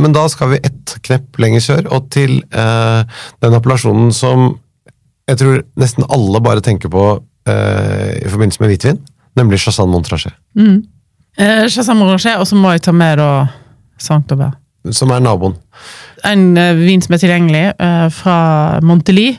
Men 0.00 0.14
da 0.16 0.24
skal 0.32 0.54
vi 0.54 0.60
ett 0.64 0.96
knepp 1.06 1.38
lenger 1.42 1.64
sør, 1.64 1.88
og 1.92 2.08
til 2.14 2.38
eh, 2.50 3.20
den 3.44 3.56
appellasjonen 3.56 4.12
som 4.16 4.54
jeg 5.30 5.38
tror 5.38 5.60
nesten 5.78 6.06
alle 6.10 6.40
bare 6.42 6.62
tenker 6.64 6.90
på 6.90 7.04
eh, 7.48 8.16
i 8.18 8.30
forbindelse 8.30 8.62
med 8.62 8.72
hvitvin, 8.72 8.98
nemlig 9.38 9.60
Chassan 9.62 9.90
Montrachet. 9.92 10.34
Eh, 10.56 11.66
Chassan 11.70 12.00
Montrachet, 12.00 12.40
og 12.40 12.48
så 12.48 12.58
må 12.58 12.72
jeg 12.74 12.82
ta 12.86 12.94
med 12.96 13.20
da 13.20 13.30
Aubert. 14.10 14.56
Som 14.96 15.12
er 15.12 15.20
naboen. 15.20 15.54
En 16.26 16.56
eh, 16.58 16.74
vin 16.78 17.02
som 17.04 17.14
er 17.14 17.22
tilgjengelig 17.22 17.64
eh, 17.76 18.08
fra 18.16 18.80
Montely, 18.82 19.34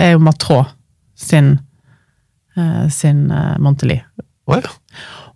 er 0.00 0.14
jo 0.14 0.22
Matraux 0.24 0.72
sin, 1.16 1.58
eh, 2.56 2.86
sin 2.92 3.26
eh, 3.30 3.54
Montely. 3.62 4.00
Å 4.48 4.58
ja. 4.58 4.72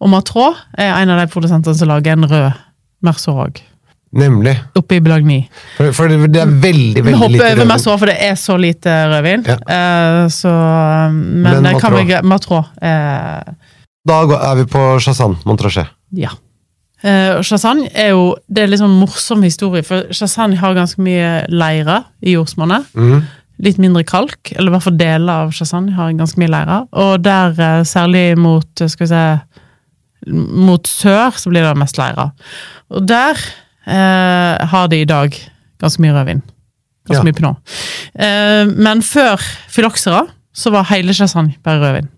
Og 0.00 0.08
Matraux 0.08 0.56
er 0.80 0.94
en 0.94 1.12
av 1.12 1.20
de 1.20 1.28
produsentene 1.30 1.76
som 1.76 1.90
lager 1.90 2.16
en 2.16 2.28
rød 2.30 2.62
Merceau 3.04 3.36
Nemlig. 4.12 4.56
oppe 4.74 4.96
i 4.96 5.00
Belagny. 5.00 5.44
For, 5.76 5.92
for 5.94 6.10
det, 6.10 6.40
er 6.40 6.50
veldig, 6.50 6.96
Vi 6.96 7.02
veldig 7.06 7.18
hopper 7.20 7.36
lite 7.36 7.50
over 7.54 7.68
Meg 7.70 7.82
så, 7.82 7.96
for 8.00 8.10
det 8.10 8.16
er 8.26 8.34
så 8.40 8.56
lite 8.58 8.94
rødvin. 9.12 9.44
Ja. 9.46 9.58
Uh, 9.70 10.28
så, 10.34 10.54
men 11.14 11.62
Men 11.62 11.78
kan 11.78 11.94
vi 11.94 12.06
gre- 12.08 12.22
Matrot. 12.26 12.72
Eh, 12.82 13.52
Da 14.10 14.20
er 14.24 14.56
vi 14.58 14.64
på 14.66 14.84
Chassan 15.00 15.36
Montrachet. 15.46 15.86
ja. 16.12 16.30
Eh, 17.02 17.32
og 17.38 17.44
er 17.94 18.10
jo 18.10 18.36
Det 18.46 18.62
er 18.62 18.66
litt 18.68 18.80
sånn 18.80 18.98
morsom 19.00 19.42
historie, 19.42 19.82
for 19.82 20.10
Chassan 20.12 20.52
har 20.60 20.74
ganske 20.74 21.00
mye 21.00 21.46
leire 21.48 22.04
i 22.20 22.34
jordsmonnet. 22.34 22.84
Mm. 22.94 23.22
Litt 23.60 23.78
mindre 23.78 24.04
kalk, 24.04 24.52
eller 24.56 24.68
i 24.68 24.74
hvert 24.74 24.82
fall 24.82 24.98
deler 24.98 25.32
av 25.46 25.52
Chassan 25.52 25.88
har 25.96 26.12
ganske 26.12 26.36
mye 26.40 26.50
leire. 26.50 26.86
Og 26.92 27.22
der, 27.22 27.54
uh, 27.56 27.84
særlig 27.84 28.36
mot 28.36 28.80
eh, 28.80 28.88
skal 28.88 29.06
vi 29.06 29.10
se 29.14 29.24
mot 30.28 30.84
sør, 30.86 31.32
så 31.40 31.48
blir 31.48 31.64
det 31.64 31.76
mest 31.80 31.96
leire. 31.96 32.30
Og 32.90 33.06
der 33.08 33.38
eh, 33.90 34.66
har 34.72 34.88
de 34.92 35.00
i 35.02 35.08
dag 35.08 35.34
ganske 35.82 36.00
mye 36.04 36.14
rødvin. 36.14 36.42
Ganske 37.08 37.20
Ja. 37.20 37.26
mye 37.26 37.36
pinot. 37.36 37.56
Eh, 38.14 38.64
men 38.76 39.02
før 39.02 39.40
Fyloxera 39.72 40.26
så 40.54 40.70
var 40.74 40.84
hele 40.90 41.12
Chassagne 41.16 41.54
bare 41.64 41.80
rødvin. 41.82 42.08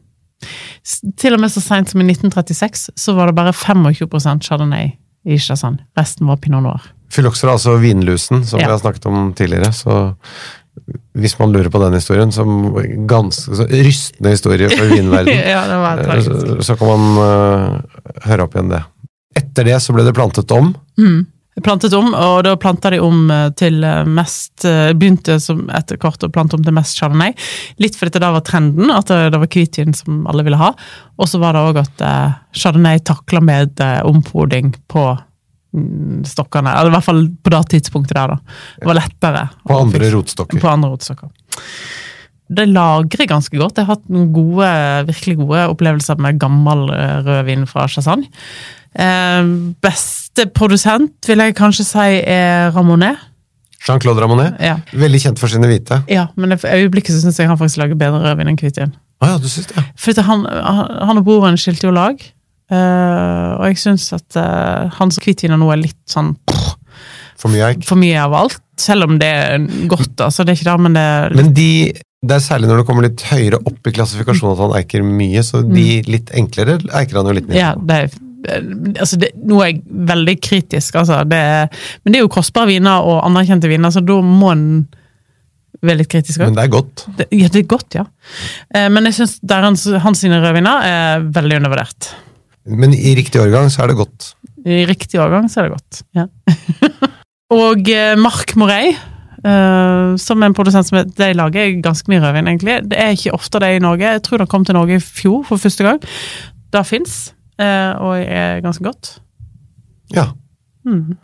Til 1.16 1.34
og 1.36 1.40
med 1.40 1.52
så 1.54 1.60
seint 1.62 1.88
som 1.92 2.00
i 2.02 2.04
1936 2.08 2.90
så 2.98 3.14
var 3.14 3.30
det 3.30 3.36
bare 3.38 3.52
25% 3.54 4.42
chardonnay 4.42 4.92
i 5.24 5.36
Chassagne. 5.38 5.78
Resten 5.96 6.26
var 6.26 6.36
pinot 6.42 6.62
noir. 6.64 6.82
Fyloxer 7.12 7.48
er 7.48 7.52
altså 7.54 7.76
vinlusen, 7.78 8.44
som 8.44 8.58
Ja. 8.60 8.66
vi 8.66 8.72
har 8.72 8.78
snakket 8.82 9.06
om 9.06 9.32
tidligere. 9.34 9.70
Så 9.72 10.16
hvis 11.14 11.38
man 11.38 11.52
lurer 11.52 11.68
på 11.70 11.78
den 11.84 11.92
historien, 11.94 12.32
som 12.32 12.72
ganske 13.06 13.54
så 13.54 13.66
rystende 13.68 14.30
historie 14.32 14.68
for 14.72 14.88
vinverden, 14.96 15.28
ja, 15.36 15.66
det 15.68 15.76
var 15.78 16.22
så, 16.24 16.62
så 16.64 16.76
kan 16.80 16.88
man 16.88 17.18
uh, 17.20 17.82
høre 18.24 18.42
opp 18.48 18.56
igjen 18.56 18.72
det. 18.72 18.82
Etter 19.36 19.64
det 19.68 19.78
så 19.84 19.92
ble 19.94 20.04
det 20.08 20.14
plantet 20.16 20.50
om. 20.56 20.72
Plantet 21.60 21.92
om, 21.92 22.14
og 22.16 22.46
da 22.46 22.54
planta 22.56 22.88
de 22.94 22.98
om 23.04 23.26
eh, 23.30 23.50
til 23.60 23.82
eh, 23.84 24.06
mest 24.08 24.64
eh, 24.64 24.94
Begynte 24.96 25.36
som 25.42 25.66
etter 25.76 25.98
hvert 26.00 26.24
å 26.24 26.30
plante 26.32 26.56
om 26.56 26.62
til 26.64 26.72
mest 26.72 26.96
chardonnay. 26.96 27.34
Litt 27.82 27.98
fordi 27.98 28.14
det 28.14 28.22
da 28.24 28.30
var 28.32 28.44
trenden, 28.46 28.88
at 28.94 29.12
det, 29.12 29.36
var 29.36 29.50
hvitvin 29.52 29.92
som 29.96 30.24
alle 30.30 30.46
ville 30.46 30.60
ha. 30.60 30.70
Og 31.20 31.28
så 31.28 31.42
var 31.42 31.52
det 31.52 31.66
òg 31.68 31.82
at 31.82 32.06
chardonnay 32.56 33.02
takla 33.04 33.42
med 33.44 33.84
ompoding 34.08 34.72
på 34.88 35.04
mm, 35.12 36.24
stokkene. 36.30 36.72
Eller 36.72 36.88
i 36.88 36.96
hvert 36.96 37.10
fall 37.10 37.26
på 37.36 37.52
det 37.52 37.62
tidspunktet 37.76 38.16
der, 38.16 38.32
da. 38.32 38.58
Det 38.80 38.88
var 38.88 39.00
lettere. 39.02 39.46
På 39.68 39.82
andre 39.84 40.12
rotstokker. 40.16 40.62
På 40.62 40.72
andre 40.72 40.94
rotstokker. 40.94 41.32
Det 42.52 42.68
lagrer 42.68 43.28
ganske 43.28 43.60
godt. 43.60 43.76
Jeg 43.76 43.88
har 43.88 43.98
hatt 43.98 44.08
noen 44.12 44.32
gode, 44.32 44.72
virkelig 45.12 45.40
gode 45.44 45.68
opplevelser 45.74 46.20
med 46.20 46.40
gammel 46.40 46.88
rødvin 47.28 47.68
fra 47.68 47.84
Chassagne. 47.92 48.32
Eh, 48.92 49.52
beste 50.32 50.48
produsent 50.56 51.28
vil 51.28 51.38
jeg 51.44 51.54
kanskje 51.58 51.84
si 51.84 52.08
er 52.24 52.72
Ramonet. 52.74 53.18
Jean-Claude 53.82 54.20
Ramonet, 54.22 54.60
Ja. 54.60 54.76
veldig 54.92 55.20
kjent 55.20 55.38
for 55.38 55.48
sine 55.48 55.66
hvite. 55.66 56.04
ja, 56.08 56.28
men 56.36 56.52
i 56.52 56.54
øyeblikket 56.56 57.10
så 57.10 57.20
syns 57.20 57.38
jeg 57.38 57.48
han 57.48 57.58
faktisk 57.58 57.78
lager 57.78 57.94
bedre 57.96 58.20
rødvin 58.22 58.48
enn 58.48 58.56
hvitvin. 58.56 58.92
Ah, 59.20 59.32
ja, 59.32 59.38
du 59.38 59.48
synes 59.48 59.66
det? 59.66 59.84
For 59.96 60.10
at 60.12 60.24
han, 60.24 60.44
han 60.46 61.06
han 61.06 61.18
og 61.18 61.24
broren 61.24 61.56
skilte 61.56 61.86
jo 61.86 61.90
lag, 61.92 62.14
uh, 62.70 63.58
og 63.58 63.66
jeg 63.66 63.76
syns 63.78 64.12
at 64.12 64.36
uh, 64.36 64.88
hans 64.98 65.18
hvitviner 65.18 65.58
nå 65.58 65.70
er 65.72 65.76
litt 65.82 65.98
sånn 66.08 66.36
For 67.36 67.48
mye 67.50 67.72
eik. 67.72 67.84
for 67.84 67.96
mye 67.96 68.16
av 68.22 68.32
alt. 68.32 68.60
Selv 68.78 69.04
om 69.04 69.18
det 69.18 69.26
er 69.28 69.58
godt, 69.88 70.16
altså. 70.20 70.44
Det 70.44 70.52
er 70.52 70.56
ikke 70.60 70.70
det, 70.70 70.80
men 70.80 70.92
det 70.94 71.02
er 71.02 71.34
Men 71.34 71.52
de, 71.52 71.92
det 72.22 72.36
er 72.36 72.38
særlig 72.40 72.68
når 72.68 72.78
det 72.78 72.86
kommer 72.86 73.02
litt 73.02 73.20
høyere 73.20 73.58
opp 73.66 73.86
i 73.86 73.90
klassifikasjonen 73.90 74.54
at 74.54 74.62
han 74.62 74.76
eiker 74.78 75.02
mye, 75.02 75.42
så 75.42 75.62
de 75.66 76.02
litt 76.06 76.30
enklere 76.30 76.78
eiker 76.94 77.18
han 77.18 77.26
jo 77.26 77.32
litt 77.32 77.48
mindre. 77.48 77.58
Mm. 77.58 77.58
Ja, 77.58 77.74
det 77.74 77.96
er, 77.98 78.08
altså 78.48 79.18
det, 79.22 79.32
nå 79.38 79.60
er 79.62 79.70
jeg 79.70 79.82
veldig 80.12 80.34
kritisk, 80.42 80.98
altså. 81.02 81.22
Det 81.28 81.38
er, 81.38 81.84
men 82.02 82.14
det 82.14 82.20
er 82.20 82.26
jo 82.26 82.32
kostbare 82.32 82.72
viner 82.72 83.06
og 83.06 83.22
anerkjente 83.26 83.70
viner, 83.70 83.92
så 83.94 84.02
da 84.04 84.18
må 84.24 84.50
en 84.54 84.66
være 85.82 86.02
litt 86.02 86.10
kritisk 86.12 86.42
Men 86.42 86.56
det 86.56 86.66
er 86.66 86.72
godt. 86.72 87.06
Ja, 87.34 87.48
det 87.50 87.62
er 87.64 87.70
godt, 87.70 87.96
ja. 87.98 88.04
Eh, 88.74 88.88
Men 88.92 89.08
jeg 89.08 89.18
syns 89.18 89.38
hans, 89.50 89.86
hans 90.04 90.24
rødviner 90.24 90.86
er 90.86 91.24
veldig 91.34 91.58
undervurdert. 91.62 92.12
Men 92.70 92.94
i 92.94 93.16
riktig 93.18 93.40
årgang 93.42 93.70
så 93.72 93.82
er 93.84 93.90
det 93.90 93.98
godt. 93.98 94.34
I 94.62 94.84
riktig 94.86 95.18
årgang 95.20 95.48
så 95.50 95.62
er 95.62 95.68
det 95.68 95.74
godt. 95.74 96.02
Ja. 96.14 96.28
og 97.62 97.90
eh, 97.90 98.14
Marc 98.20 98.54
Morey, 98.60 98.92
eh, 98.94 100.14
som 100.22 100.42
er 100.42 100.50
en 100.50 100.56
produsent 100.56 100.86
som 100.86 101.00
de 101.02 101.32
lager 101.34 101.80
ganske 101.82 102.12
mye 102.12 102.22
rødvin, 102.22 102.52
egentlig. 102.52 102.78
Det 102.92 103.00
er 103.02 103.16
ikke 103.16 103.34
ofte 103.34 103.62
det 103.64 103.74
i 103.74 103.82
Norge. 103.82 104.14
Jeg 104.18 104.22
tror 104.28 104.42
det 104.42 104.50
kom 104.52 104.66
til 104.68 104.78
Norge 104.78 105.00
i 105.00 105.02
fjor 105.02 105.42
for 105.48 105.62
første 105.62 105.88
gang. 105.88 105.98
Det 106.72 106.86
fins, 106.88 107.32
og 107.60 108.16
er 108.22 108.62
ganske 108.64 108.84
godt. 108.84 109.16
Ja. 110.14 110.30
Mm. 110.88 111.18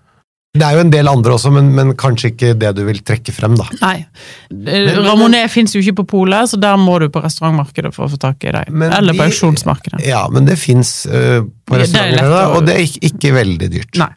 Det 0.59 0.65
er 0.65 0.79
jo 0.79 0.83
en 0.83 0.91
del 0.91 1.09
andre 1.11 1.35
også, 1.37 1.51
men, 1.55 1.69
men 1.77 1.93
kanskje 1.99 2.31
ikke 2.33 2.53
det 2.59 2.71
du 2.79 2.81
vil 2.87 2.99
trekke 3.07 3.35
frem, 3.37 3.55
da. 3.59 3.67
Nei. 3.83 3.99
Ramonet 4.97 5.53
fins 5.53 5.75
jo 5.77 5.83
ikke 5.83 6.01
på 6.01 6.07
polet, 6.17 6.51
så 6.51 6.59
der 6.61 6.79
må 6.81 6.97
du 7.03 7.07
på 7.13 7.23
restaurantmarkedet 7.23 7.93
for 7.95 8.09
å 8.09 8.13
få 8.15 8.19
tak 8.23 8.49
i 8.49 8.55
dem. 8.57 8.87
Eller 8.89 9.17
på 9.19 9.27
auksjonsmarkedet. 9.29 10.01
Ja, 10.09 10.25
men 10.33 10.49
det 10.49 10.57
fins 10.61 11.03
på 11.05 11.13
Ja, 11.13 11.45
det 11.45 11.77
er 11.77 11.85
restauranter, 11.85 12.57
og 12.57 12.67
det 12.67 12.79
er 12.79 12.89
ikke, 12.89 13.05
ikke 13.13 13.35
veldig 13.37 13.71
dyrt. 13.77 14.01
Nei. 14.01 14.11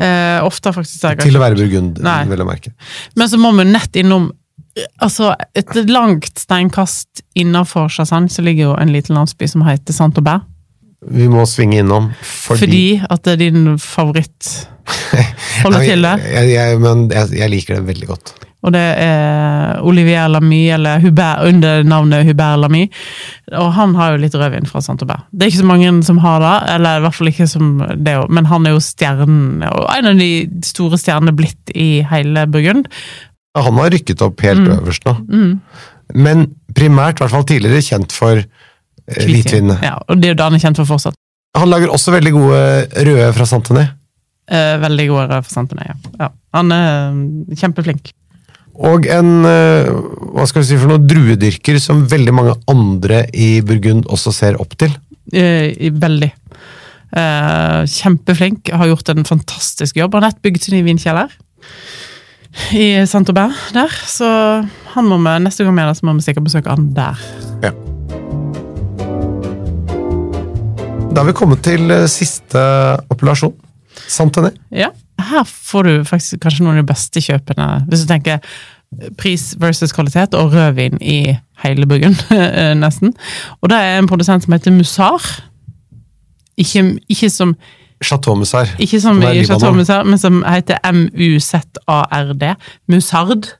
Uh, 0.00 0.40
ofte 0.46 0.72
faktisk 0.72 1.02
er 1.04 1.18
Til 1.20 1.36
å 1.36 1.42
være 1.42 1.58
burgund, 1.58 1.98
Nei. 2.00 2.22
vil 2.30 2.40
jeg 2.40 2.48
merke. 2.48 2.70
Men 3.20 3.28
så 3.28 3.40
må 3.40 3.50
vi 3.58 3.66
nett 3.68 3.98
innom 4.00 4.30
Altså, 5.02 5.32
et 5.58 5.74
langt 5.90 6.38
steinkast 6.38 7.24
innafor 7.36 7.90
Chassagne 7.90 8.30
så 8.32 8.40
ligger 8.46 8.68
jo 8.68 8.74
en 8.78 8.92
liten 8.94 9.16
landsby 9.18 9.48
som 9.50 9.64
heter 9.66 9.92
Saint-Aubert. 9.92 10.46
Vi 11.08 11.28
må 11.32 11.46
svinge 11.48 11.78
innom, 11.80 12.10
fordi, 12.20 12.60
Fordi 12.60 12.84
at 13.08 13.22
det 13.24 13.32
er 13.32 13.40
din 13.46 13.78
favoritt 13.80 14.50
holder 15.64 15.84
til 15.86 16.02
der. 16.04 16.22
Jeg, 16.28 16.50
jeg, 16.52 16.78
men 16.82 17.06
jeg, 17.12 17.30
jeg 17.38 17.50
liker 17.54 17.78
det 17.78 17.86
veldig 17.86 18.08
godt. 18.10 18.32
Og 18.60 18.74
det 18.74 18.82
er 19.00 19.78
Olivier 19.88 20.28
Lamy, 20.28 20.66
eller 20.74 21.00
Hubert, 21.00 21.46
under 21.48 21.80
navnet 21.88 22.26
Hubert 22.28 22.58
Lamy. 22.60 22.82
Og 23.56 23.70
han 23.72 23.94
har 23.96 24.12
jo 24.12 24.20
litt 24.20 24.36
rødvin 24.36 24.68
fra 24.68 24.82
Saint-Aubert. 24.84 25.24
Det 25.32 25.46
er 25.46 25.52
ikke 25.54 25.62
så 25.62 25.70
mange 25.70 25.94
som 26.04 26.20
har 26.20 26.42
det, 26.44 26.52
eller 26.74 26.98
i 27.00 27.04
hvert 27.06 27.16
fall 27.16 27.30
ikke 27.32 27.48
som 27.48 27.70
det, 27.96 28.18
men 28.28 28.50
han 28.52 28.68
er 28.68 28.76
jo 28.76 28.82
stjernen, 28.84 29.64
og 29.64 29.86
en 29.94 30.10
av 30.12 30.20
de 30.20 30.30
store 30.68 31.00
stjernene 31.00 31.32
blitt 31.38 31.72
i 31.72 31.88
hele 32.12 32.44
Burgund. 32.52 32.90
Han 33.56 33.80
har 33.80 33.94
rykket 33.96 34.20
opp 34.28 34.44
helt 34.44 34.60
Mm. 34.68 34.74
øverst 34.76 35.08
nå. 35.08 35.16
Men 36.12 36.44
primært, 36.76 37.16
i 37.16 37.24
hvert 37.24 37.32
fall 37.32 37.48
tidligere, 37.48 37.80
kjent 37.86 38.12
for 38.12 38.44
hvitvin. 39.16 39.74
Ja, 39.82 39.96
og 40.06 40.20
det 40.20 40.30
er 40.30 40.34
jo 40.34 40.40
det 40.40 40.46
han 40.48 40.58
er 40.58 40.62
kjent 40.62 40.80
for 40.82 40.90
fortsatt. 40.94 41.18
Han 41.58 41.70
lager 41.70 41.90
også 41.90 42.14
veldig 42.14 42.32
gode 42.36 42.60
røde 43.08 43.32
fra 43.34 43.46
Santenay. 43.48 43.90
Eh, 44.50 44.76
veldig 44.82 45.06
gode 45.10 45.26
røde 45.26 45.38
representanter, 45.38 45.82
ja. 45.86 45.94
ja. 46.18 46.32
Han 46.56 46.72
er 46.74 46.88
eh, 46.88 47.60
kjempeflink. 47.60 48.10
Og 48.80 49.06
en 49.12 49.44
eh, 49.46 49.90
hva 50.34 50.46
skal 50.48 50.64
vi 50.64 50.70
si 50.70 50.78
for 50.80 50.90
noe, 50.90 51.02
druedyrker 51.04 51.78
som 51.82 52.02
veldig 52.10 52.34
mange 52.34 52.56
andre 52.70 53.24
i 53.30 53.60
Burgund 53.66 54.08
også 54.10 54.32
ser 54.34 54.58
opp 54.62 54.74
til. 54.80 54.94
Eh, 55.36 55.90
veldig. 55.94 56.30
Eh, 57.10 57.78
kjempeflink. 57.94 58.72
Har 58.74 58.90
gjort 58.90 59.14
en 59.14 59.26
fantastisk 59.28 60.00
jobb. 60.00 60.16
Han 60.16 60.26
har 60.26 60.34
nett 60.34 60.42
bygd 60.46 60.66
sin 60.66 60.78
egen 60.80 60.90
vinkjeller 60.90 61.38
i 62.74 62.88
Saint-Aubert 63.06 63.70
der. 63.76 63.94
Så 64.10 64.26
han 64.96 65.06
må 65.06 65.20
vi, 65.22 65.38
neste 65.46 65.66
gang 65.66 65.78
vi 65.78 65.84
er 65.84 65.92
der, 65.92 65.98
så 66.00 66.10
må 66.10 66.18
vi 66.18 66.26
sikkert 66.26 66.50
besøke 66.50 66.74
han 66.74 66.90
der. 66.96 67.26
Ja. 67.68 67.74
Da 71.10 71.24
har 71.24 71.26
vi 71.26 71.34
kommet 71.34 71.62
til 71.66 71.90
eh, 71.90 72.06
siste 72.10 72.60
appellasjon. 73.10 73.54
Henny? 74.14 74.50
Ja. 74.70 74.92
Her 75.20 75.42
får 75.44 75.84
du 75.84 76.04
faktisk 76.06 76.38
kanskje 76.40 76.62
noen 76.64 76.78
av 76.78 76.84
de 76.84 76.90
beste 76.92 77.20
kjøpene, 77.20 77.66
hvis 77.90 78.04
du 78.04 78.08
tenker 78.08 78.38
pris 79.18 79.50
versus 79.60 79.92
kvalitet, 79.94 80.34
og 80.38 80.54
rødvin 80.54 80.96
i 81.02 81.34
hele 81.64 81.86
Burgund, 81.90 82.22
eh, 82.30 82.72
nesten. 82.78 83.12
Og 83.60 83.72
det 83.72 83.80
er 83.82 83.98
en 83.98 84.08
produsent 84.10 84.46
som 84.46 84.54
heter 84.54 84.74
Musar. 84.74 85.26
Ikke, 86.60 86.86
ikke 87.10 87.30
som 87.30 87.56
Chateau 88.00 88.34
Musar. 88.38 88.70
Ikke 88.78 89.00
som 89.02 89.20
Som 89.20 89.32
i. 89.34 89.44
Chateau 89.44 89.74
Musard, 89.76 90.06
men 90.06 90.18
som 90.18 90.44
heter 90.46 90.78
M-U-Z-A-R-D. 90.88 92.54
Musard. 92.88 93.50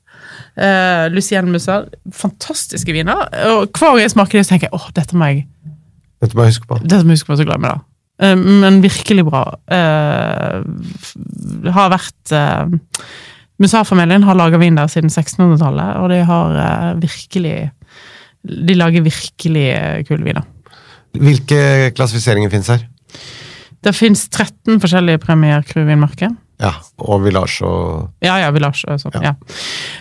Uh, 0.57 1.11
Lucienne 1.13 1.51
Musard. 1.51 1.93
Fantastiske 2.13 2.93
viner. 2.93 3.27
Og 3.51 3.69
hver 3.75 3.91
gang 3.91 4.01
jeg 4.01 4.15
smaker 4.15 4.39
det, 4.39 4.47
så 4.47 4.55
tenker 4.55 4.71
jeg 4.71 4.79
åh, 4.79 4.89
dette 4.97 5.19
må 5.19 5.29
jeg 5.29 5.45
Dette 6.21 6.37
må 6.37 6.45
jeg 6.45 6.55
huske 6.55 6.69
på. 6.69 6.79
dette 6.83 7.05
må 7.05 7.15
jeg 7.15 7.21
huske 7.21 7.33
på 7.33 7.41
så 7.41 7.47
glad 7.49 7.61
med 7.65 7.71
det. 7.73 7.81
Eh, 8.21 8.37
men 8.37 8.81
virkelig 8.85 9.25
bra. 9.31 9.43
Det 11.65 11.73
har 11.75 11.93
vært 11.93 12.35
uh, 12.37 12.69
Musard-familien 13.61 14.25
har 14.25 14.39
laga 14.39 14.59
vin 14.61 14.79
der 14.79 14.89
siden 14.89 15.11
1600-tallet, 15.13 15.97
og 16.01 16.09
de 16.13 16.23
har 16.25 16.55
eh, 16.65 17.01
virkelig 17.03 17.57
De 18.41 18.75
lager 18.77 19.05
virkelig 19.05 19.67
eh, 19.75 19.99
kule 20.09 20.25
viner. 20.25 20.47
Hvilke 21.13 21.91
klassifiseringer 21.93 22.49
fins 22.53 22.71
her? 22.73 22.87
Det 23.85 23.93
fins 23.97 24.23
13 24.31 24.81
forskjellige 24.81 25.21
Premier 25.21 25.61
Crew-vinmarker. 25.67 26.33
Ja, 26.61 26.73
og 27.01 27.23
Village 27.25 27.65
og 27.65 28.09
Ja, 28.25 28.39
ja, 28.41 28.49
Village. 28.53 28.85
Sånn, 29.01 29.13
Ja. 29.21 29.33
ja. 29.33 29.35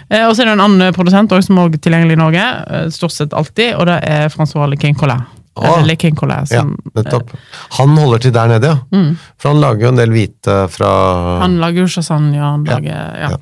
Eh, 0.09 0.25
og 0.27 0.35
så 0.35 0.43
er 0.43 0.51
det 0.51 0.55
en 0.55 0.63
annen 0.63 0.95
produsent 0.95 1.31
også, 1.31 1.47
som 1.51 1.59
er 1.59 1.75
tilgjengelig 1.75 2.15
i 2.15 2.21
Norge, 2.23 2.45
eh, 2.67 2.87
stort 2.95 3.15
sett 3.15 3.35
alltid, 3.35 3.75
og 3.75 3.87
det 3.91 3.99
er 4.07 4.29
Francois 4.31 4.69
Le 4.71 4.79
Quincolet. 4.79 5.35
Le 5.85 5.95
Quincolet, 5.99 6.51
Ja, 6.53 6.61
som 6.61 6.75
nettopp. 6.95 7.33
Han 7.79 7.97
holder 7.97 8.21
til 8.23 8.31
der 8.31 8.47
nede, 8.47 8.69
ja. 8.71 9.01
For 9.41 9.49
han 9.51 9.59
lager 9.59 9.81
jo 9.87 9.89
en 9.91 9.99
del 9.99 10.13
hvite 10.13 10.55
fra 10.71 10.91
eh, 11.09 11.41
Han 11.43 11.57
lager 11.59 11.81
jo 11.83 11.87
chasagne, 11.87 12.37
han 12.39 12.63
Ja, 12.65 12.77
lager 12.77 12.93
ja. 12.93 13.29
ja. 13.33 13.37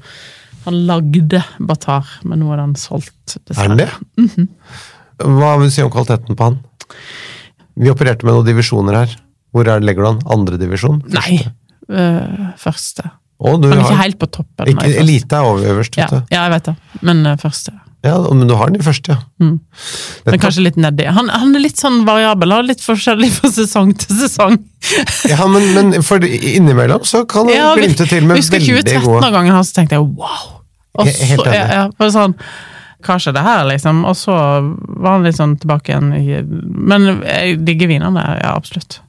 Han 0.66 0.80
lagde 0.88 1.44
Batar, 1.60 2.08
men 2.28 2.40
nå 2.42 2.50
er 2.56 2.58
den 2.64 2.74
solgt, 2.76 3.38
Er 3.54 3.62
han 3.70 3.78
det? 3.78 3.90
Mhm. 4.18 4.48
Hva 5.18 5.54
vil 5.58 5.70
du 5.70 5.74
si 5.74 5.82
om 5.86 5.90
kvaliteten 5.94 6.36
på 6.38 6.44
han? 6.52 6.58
Vi 7.78 7.90
opererte 7.94 8.26
med 8.26 8.34
noen 8.36 8.46
divisjoner 8.50 8.94
her. 9.04 9.16
Hvor 9.54 9.66
er 9.70 9.80
det 9.80 9.88
legger 9.88 10.04
du 10.06 10.10
han? 10.12 10.20
Andre 10.34 10.58
divisjon? 10.62 11.00
Nei, 11.14 11.40
øh, 11.90 12.52
første. 12.62 13.06
Å, 13.38 13.52
Han 13.54 13.66
er 13.70 13.82
ikke 13.84 14.00
helt 14.02 14.20
på 14.22 14.28
toppen. 14.34 14.68
ikke, 14.74 14.90
elite 15.02 15.38
er 15.38 15.66
øverst, 15.72 15.98
Ja, 15.98 16.08
vet 16.10 16.12
du. 16.26 16.34
ja, 16.36 16.44
jeg 16.48 16.52
vet 16.56 16.64
det, 16.72 16.76
men 17.06 17.26
øh, 17.26 17.38
første. 17.38 17.72
Ja, 18.06 18.18
men 18.30 18.48
du 18.48 18.54
har 18.56 18.70
den 18.70 18.78
i 18.80 18.86
første, 18.86 19.16
ja. 19.16 19.24
Mm. 19.42 19.56
Men 20.28 20.40
kanskje 20.40 20.64
litt 20.68 20.78
nedi. 20.80 21.08
Han, 21.12 21.32
han 21.34 21.56
er 21.58 21.64
litt 21.64 21.80
sånn 21.82 22.04
variabel, 22.08 22.54
han 22.54 22.64
er 22.64 22.70
litt 22.76 22.84
forskjellig 22.86 23.32
fra 23.40 23.50
sesong 23.52 23.96
til 23.98 24.20
sesong. 24.22 24.58
Ja, 25.28 25.48
men, 25.50 25.66
men 25.74 26.04
for 26.06 26.22
innimellom 26.24 27.04
så 27.10 27.24
kan 27.30 27.50
han 27.50 27.56
Ja, 27.58 27.72
glimte 27.76 28.06
til 28.08 28.24
med 28.30 28.38
Husker 28.40 28.62
veldig 28.62 28.84
2013 28.86 29.04
gode 29.08 29.26
av 29.28 29.34
gangen 29.40 29.56
her, 29.58 29.66
så 29.66 29.80
tenkte 29.80 29.98
jeg 29.98 30.06
wow! 30.14 30.46
Og 30.98 31.10
He- 31.10 31.32
helt 31.34 31.42
så, 31.42 31.50
enig. 31.50 31.58
ja, 31.58 31.84
ja, 31.90 32.10
sånn, 32.14 32.38
hva 33.08 33.18
skjedde 33.22 33.44
her, 33.46 33.66
liksom? 33.72 34.00
Og 34.10 34.16
så 34.18 34.38
var 34.38 35.18
han 35.18 35.26
litt 35.28 35.38
sånn 35.38 35.58
tilbake 35.62 35.92
igjen. 35.94 36.14
i- 36.18 36.42
Men 36.94 37.10
jeg 37.26 37.60
digger 37.66 37.92
vinene, 37.92 38.24
ja, 38.42 38.54
absolutt. 38.56 39.00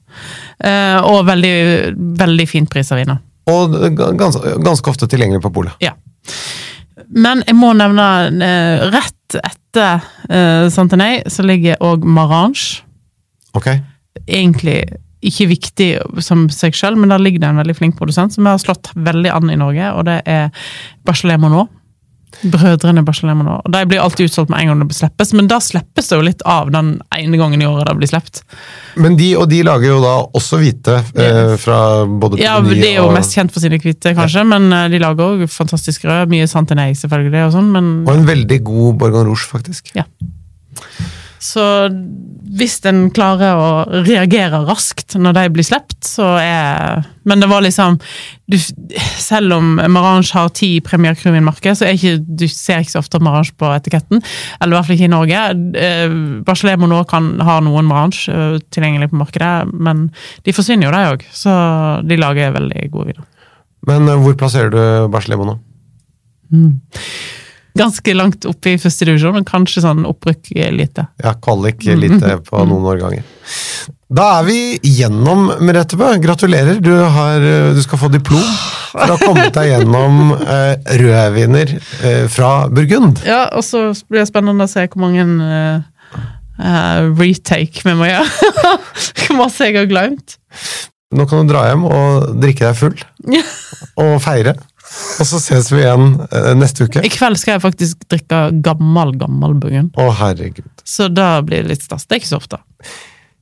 Eh, 0.59 0.97
og 1.05 1.25
veldig, 1.29 1.55
veldig 2.19 2.47
fint 2.49 2.69
pris 2.69 2.91
av 2.91 2.99
viner. 3.01 3.21
Og 3.49 3.73
ganske, 4.19 4.57
ganske 4.65 4.91
ofte 4.91 5.07
tilgjengelig 5.09 5.41
på 5.45 5.53
polet. 5.53 5.73
Ja. 5.81 5.93
Men 7.07 7.43
jeg 7.47 7.55
må 7.55 7.71
nevne, 7.77 8.07
eh, 8.43 8.87
rett 8.91 9.39
etter 9.39 10.03
eh, 10.29 10.67
Santenay, 10.73 11.23
så 11.29 11.45
ligger 11.45 11.79
òg 11.85 12.03
Marange. 12.05 12.83
Ok? 13.57 13.71
egentlig 14.27 14.83
ikke 15.25 15.49
viktig 15.51 15.89
som 16.23 16.45
seg 16.53 16.77
sjøl, 16.77 16.95
men 16.99 17.11
der 17.11 17.21
ligger 17.21 17.43
det 17.43 17.49
en 17.49 17.59
veldig 17.59 17.75
flink 17.75 17.97
produsent 17.99 18.35
som 18.35 18.47
har 18.47 18.59
slått 18.61 18.91
veldig 18.95 19.33
an 19.35 19.51
i 19.51 19.57
Norge, 19.59 19.91
og 19.91 20.07
det 20.07 20.21
er 20.29 20.47
Bachelet 21.07 21.41
Monod. 21.41 21.71
Brødrene 22.41 23.03
Barcelona 23.03 23.43
nå. 23.43 23.55
De 23.67 23.81
blir 23.89 23.99
alltid 23.99 24.29
utsolgt 24.29 24.51
med 24.51 24.61
en 24.61 24.71
gang 24.71 24.83
det 24.87 24.95
slippes, 24.95 25.33
men 25.35 25.49
da 25.51 25.59
slippes 25.63 26.07
det 26.09 26.19
jo 26.19 26.25
litt 26.25 26.43
av 26.47 26.71
den 26.71 26.93
ene 27.15 27.39
gangen 27.39 27.61
i 27.61 27.67
året 27.67 27.89
det 27.89 27.97
blir 27.99 28.11
sluppet. 28.11 28.41
Men 28.99 29.17
de, 29.19 29.29
og 29.39 29.49
de 29.51 29.61
lager 29.67 29.91
jo 29.91 29.99
da 30.03 30.15
også 30.39 30.61
hvite 30.61 30.97
eh, 31.19 31.53
fra 31.59 31.79
både 32.07 32.39
Ja, 32.41 32.57
De 32.63 32.79
er 32.79 32.99
jo 33.01 33.09
og, 33.09 33.15
mest 33.17 33.35
kjent 33.35 33.53
for 33.53 33.63
sine 33.63 33.81
hvite, 33.81 34.15
kanskje, 34.17 34.45
men 34.47 34.71
eh, 34.71 34.87
de 34.93 35.03
lager 35.03 35.35
òg 35.35 35.45
fantastisk 35.51 36.07
rød. 36.07 36.31
Mye 36.31 36.47
Santinei, 36.49 36.91
selvfølgelig, 36.99 37.45
og 37.49 37.55
sånn, 37.57 37.71
men 37.75 37.93
og 38.07 38.13
en 38.15 38.27
veldig 38.29 38.61
god 38.67 38.99
Bourgogne 39.03 39.31
Rouge, 39.33 39.47
faktisk. 39.51 39.91
Ja. 39.97 40.07
Så 41.39 41.63
hvis 42.59 42.79
en 42.89 43.05
klarer 43.15 43.55
å 43.55 44.01
reagere 44.03 44.59
raskt 44.67 45.15
når 45.19 45.37
de 45.37 45.43
blir 45.55 45.65
sluppet, 45.67 46.01
så 46.03 46.33
er 46.41 47.05
Men 47.29 47.39
det 47.39 47.49
var 47.51 47.61
liksom 47.61 47.97
du, 48.49 48.57
Selv 49.19 49.53
om 49.55 49.75
Marange 49.93 50.33
har 50.33 50.49
ti 50.49 50.79
Premier 50.81 51.15
markedet, 51.45 51.77
så 51.77 51.85
er 51.85 51.95
ikke, 51.95 52.17
du 52.19 52.47
ser 52.47 52.81
ikke 52.81 52.95
så 52.95 53.03
ofte 53.03 53.21
Marange 53.23 53.53
på 53.55 53.69
etiketten. 53.71 54.23
Eller 54.59 54.73
i 54.73 54.77
hvert 54.77 54.89
fall 54.89 54.97
ikke 54.97 55.09
i 55.09 55.13
Norge. 55.13 55.43
Eh, 55.79 56.15
Bachelet 56.47 56.79
nå 56.89 57.03
kan 57.09 57.31
ha 57.45 57.59
noen 57.63 57.87
Marange 57.87 58.27
eh, 58.33 58.59
tilgjengelig 58.73 59.11
på 59.11 59.21
markedet, 59.21 59.69
men 59.73 60.09
de 60.43 60.55
forsvinner 60.55 60.89
jo, 60.89 60.95
de 60.95 61.13
òg. 61.13 61.27
Så 61.31 61.53
de 62.09 62.19
lager 62.19 62.55
veldig 62.57 62.87
gode 62.89 63.13
videoer. 63.13 63.27
Men 63.87 64.09
eh, 64.09 64.19
hvor 64.19 64.35
plasserer 64.39 64.73
du 64.73 64.81
Barcelemo 65.13 65.47
nå? 65.51 65.59
Ganske 67.77 68.13
langt 68.17 68.45
oppe 68.49 68.73
i 68.73 68.79
første 68.81 69.05
divisjon, 69.07 69.35
men 69.37 69.45
kanskje 69.47 69.83
sånn 69.85 70.01
opprykk 70.09 70.49
lite. 70.73 71.05
Ja, 71.21 71.35
kvalik 71.37 71.85
lite 71.85 72.39
på 72.49 72.63
noen 72.65 72.87
årganger. 72.95 73.27
Da 74.09 74.25
er 74.39 74.45
vi 74.47 74.59
gjennom, 74.81 75.51
Merete 75.61 75.97
Bø. 75.99 76.09
Gratulerer. 76.21 76.79
Du, 76.81 76.91
har, 76.97 77.43
eh, 77.45 77.69
du 77.77 77.81
skal 77.85 78.01
få 78.01 78.09
diplom 78.09 78.41
for 78.89 79.05
å 79.05 79.13
ha 79.13 79.19
kommet 79.21 79.53
deg 79.53 79.69
gjennom 79.69 80.33
eh, 80.39 80.97
rødviner 80.97 81.75
eh, 81.77 82.25
fra 82.33 82.53
Burgund. 82.73 83.21
Ja, 83.27 83.45
og 83.53 83.61
så 83.67 83.91
blir 84.09 84.23
det 84.23 84.29
spennende 84.31 84.65
å 84.65 84.71
se 84.71 84.87
hvor 84.89 85.03
mange 85.05 85.27
eh, 85.45 86.23
eh, 86.57 87.03
retake 87.21 87.85
vi 87.85 87.95
må 87.99 88.09
gjøre. 88.09 88.25
Hvor 89.29 89.37
masse 89.43 89.69
jeg 89.69 89.77
har 89.77 89.85
glemt. 89.89 90.39
Nå 91.13 91.25
kan 91.29 91.45
du 91.45 91.53
dra 91.53 91.67
hjem 91.69 91.85
og 91.89 92.33
drikke 92.41 92.65
deg 92.65 92.77
full 92.77 92.97
og 94.01 94.15
feire. 94.25 94.55
Og 95.19 95.27
så 95.31 95.41
ses 95.43 95.69
vi 95.73 95.83
igjen 95.83 96.15
eh, 96.29 96.51
neste 96.57 96.87
uke. 96.87 97.03
I 97.05 97.13
kveld 97.13 97.39
skal 97.41 97.57
jeg 97.57 97.65
faktisk 97.65 98.09
drikke 98.09 98.41
gammel, 98.65 99.13
gammel 99.19 99.55
Burgund. 99.61 99.93
Å, 99.99 100.09
herregud. 100.21 100.69
Så 100.87 101.09
da 101.13 101.37
blir 101.45 101.63
det 101.63 101.75
litt 101.75 101.85
stas. 101.85 102.07
Det 102.07 102.17
er 102.17 102.23
ikke 102.23 102.33
så 102.33 102.41
ofte. 102.41 102.61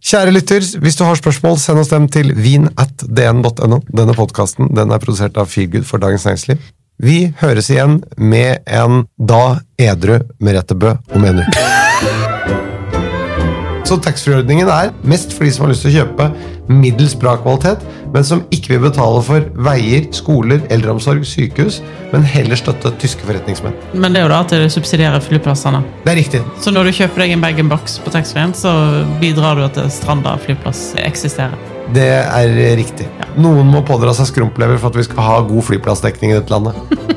Kjære 0.08 0.32
lytter, 0.36 0.66
hvis 0.84 0.96
du 1.00 1.04
har 1.08 1.18
spørsmål, 1.20 1.58
send 1.60 1.82
oss 1.82 1.92
dem 1.92 2.06
til 2.14 2.32
vin 2.38 2.70
at 2.80 3.04
dn.no. 3.04 3.82
Denne 3.90 4.16
podkasten 4.16 4.72
den 4.78 4.94
er 4.94 5.04
produsert 5.04 5.40
av 5.42 5.50
Feelgood 5.52 5.88
for 5.90 6.04
Dagens 6.04 6.28
Næringsliv. 6.30 6.70
Vi 7.04 7.18
høres 7.42 7.70
igjen 7.74 8.00
med 8.18 8.64
en 8.66 9.04
da 9.18 9.60
edru 9.78 10.22
Merete 10.42 10.78
Bø 10.78 10.96
om 11.14 11.30
en 11.30 11.44
uke. 11.46 11.87
Så 13.88 13.96
taxfree-ordningen 14.04 14.68
er 14.68 14.90
mest 15.08 15.32
for 15.32 15.48
de 15.48 15.52
som 15.56 15.64
har 15.64 15.70
lyst 15.72 15.86
til 15.86 15.94
å 15.94 16.00
kjøpe 16.02 16.26
middels 16.68 17.14
bra 17.16 17.38
kvalitet, 17.40 17.86
men 18.12 18.26
som 18.28 18.42
ikke 18.52 18.74
vil 18.74 18.82
betale 18.84 19.22
for 19.24 19.46
veier, 19.64 20.10
skoler, 20.12 20.60
eldreomsorg, 20.74 21.24
sykehus, 21.24 21.78
men 22.12 22.26
heller 22.28 22.60
støtte 22.60 22.92
tyske 23.00 23.24
forretningsmenn. 23.24 23.78
Men 23.96 24.12
det 24.12 24.20
er 24.20 24.28
jo 24.28 24.34
da 24.34 24.42
at 24.44 24.52
de 24.52 24.68
subsidierer 24.74 25.24
flyplassene. 25.24 25.80
Det 26.04 26.12
er 26.12 26.20
riktig. 26.20 26.44
Så 26.60 26.74
når 26.76 26.90
du 26.90 26.98
kjøper 27.00 27.24
deg 27.24 27.38
en 27.38 27.48
bag-in-box 27.48 28.00
på 28.04 28.12
taxfree-en, 28.12 28.56
så 28.60 28.74
bidrar 29.24 29.56
du 29.56 29.64
til 29.70 29.88
at 29.88 29.96
Stranda 29.96 30.36
flyplass 30.44 30.90
eksisterer. 31.00 31.56
Det 31.96 32.10
er 32.12 32.58
riktig. 32.76 33.08
Noen 33.40 33.72
må 33.72 33.86
pådra 33.88 34.12
seg 34.18 34.28
skrumplever 34.34 34.82
for 34.82 34.92
at 34.92 35.00
vi 35.00 35.08
skal 35.08 35.24
ha 35.30 35.40
god 35.48 35.70
flyplassdekning 35.70 36.36
i 36.36 36.42
dette 36.42 36.52
landet. 36.52 37.16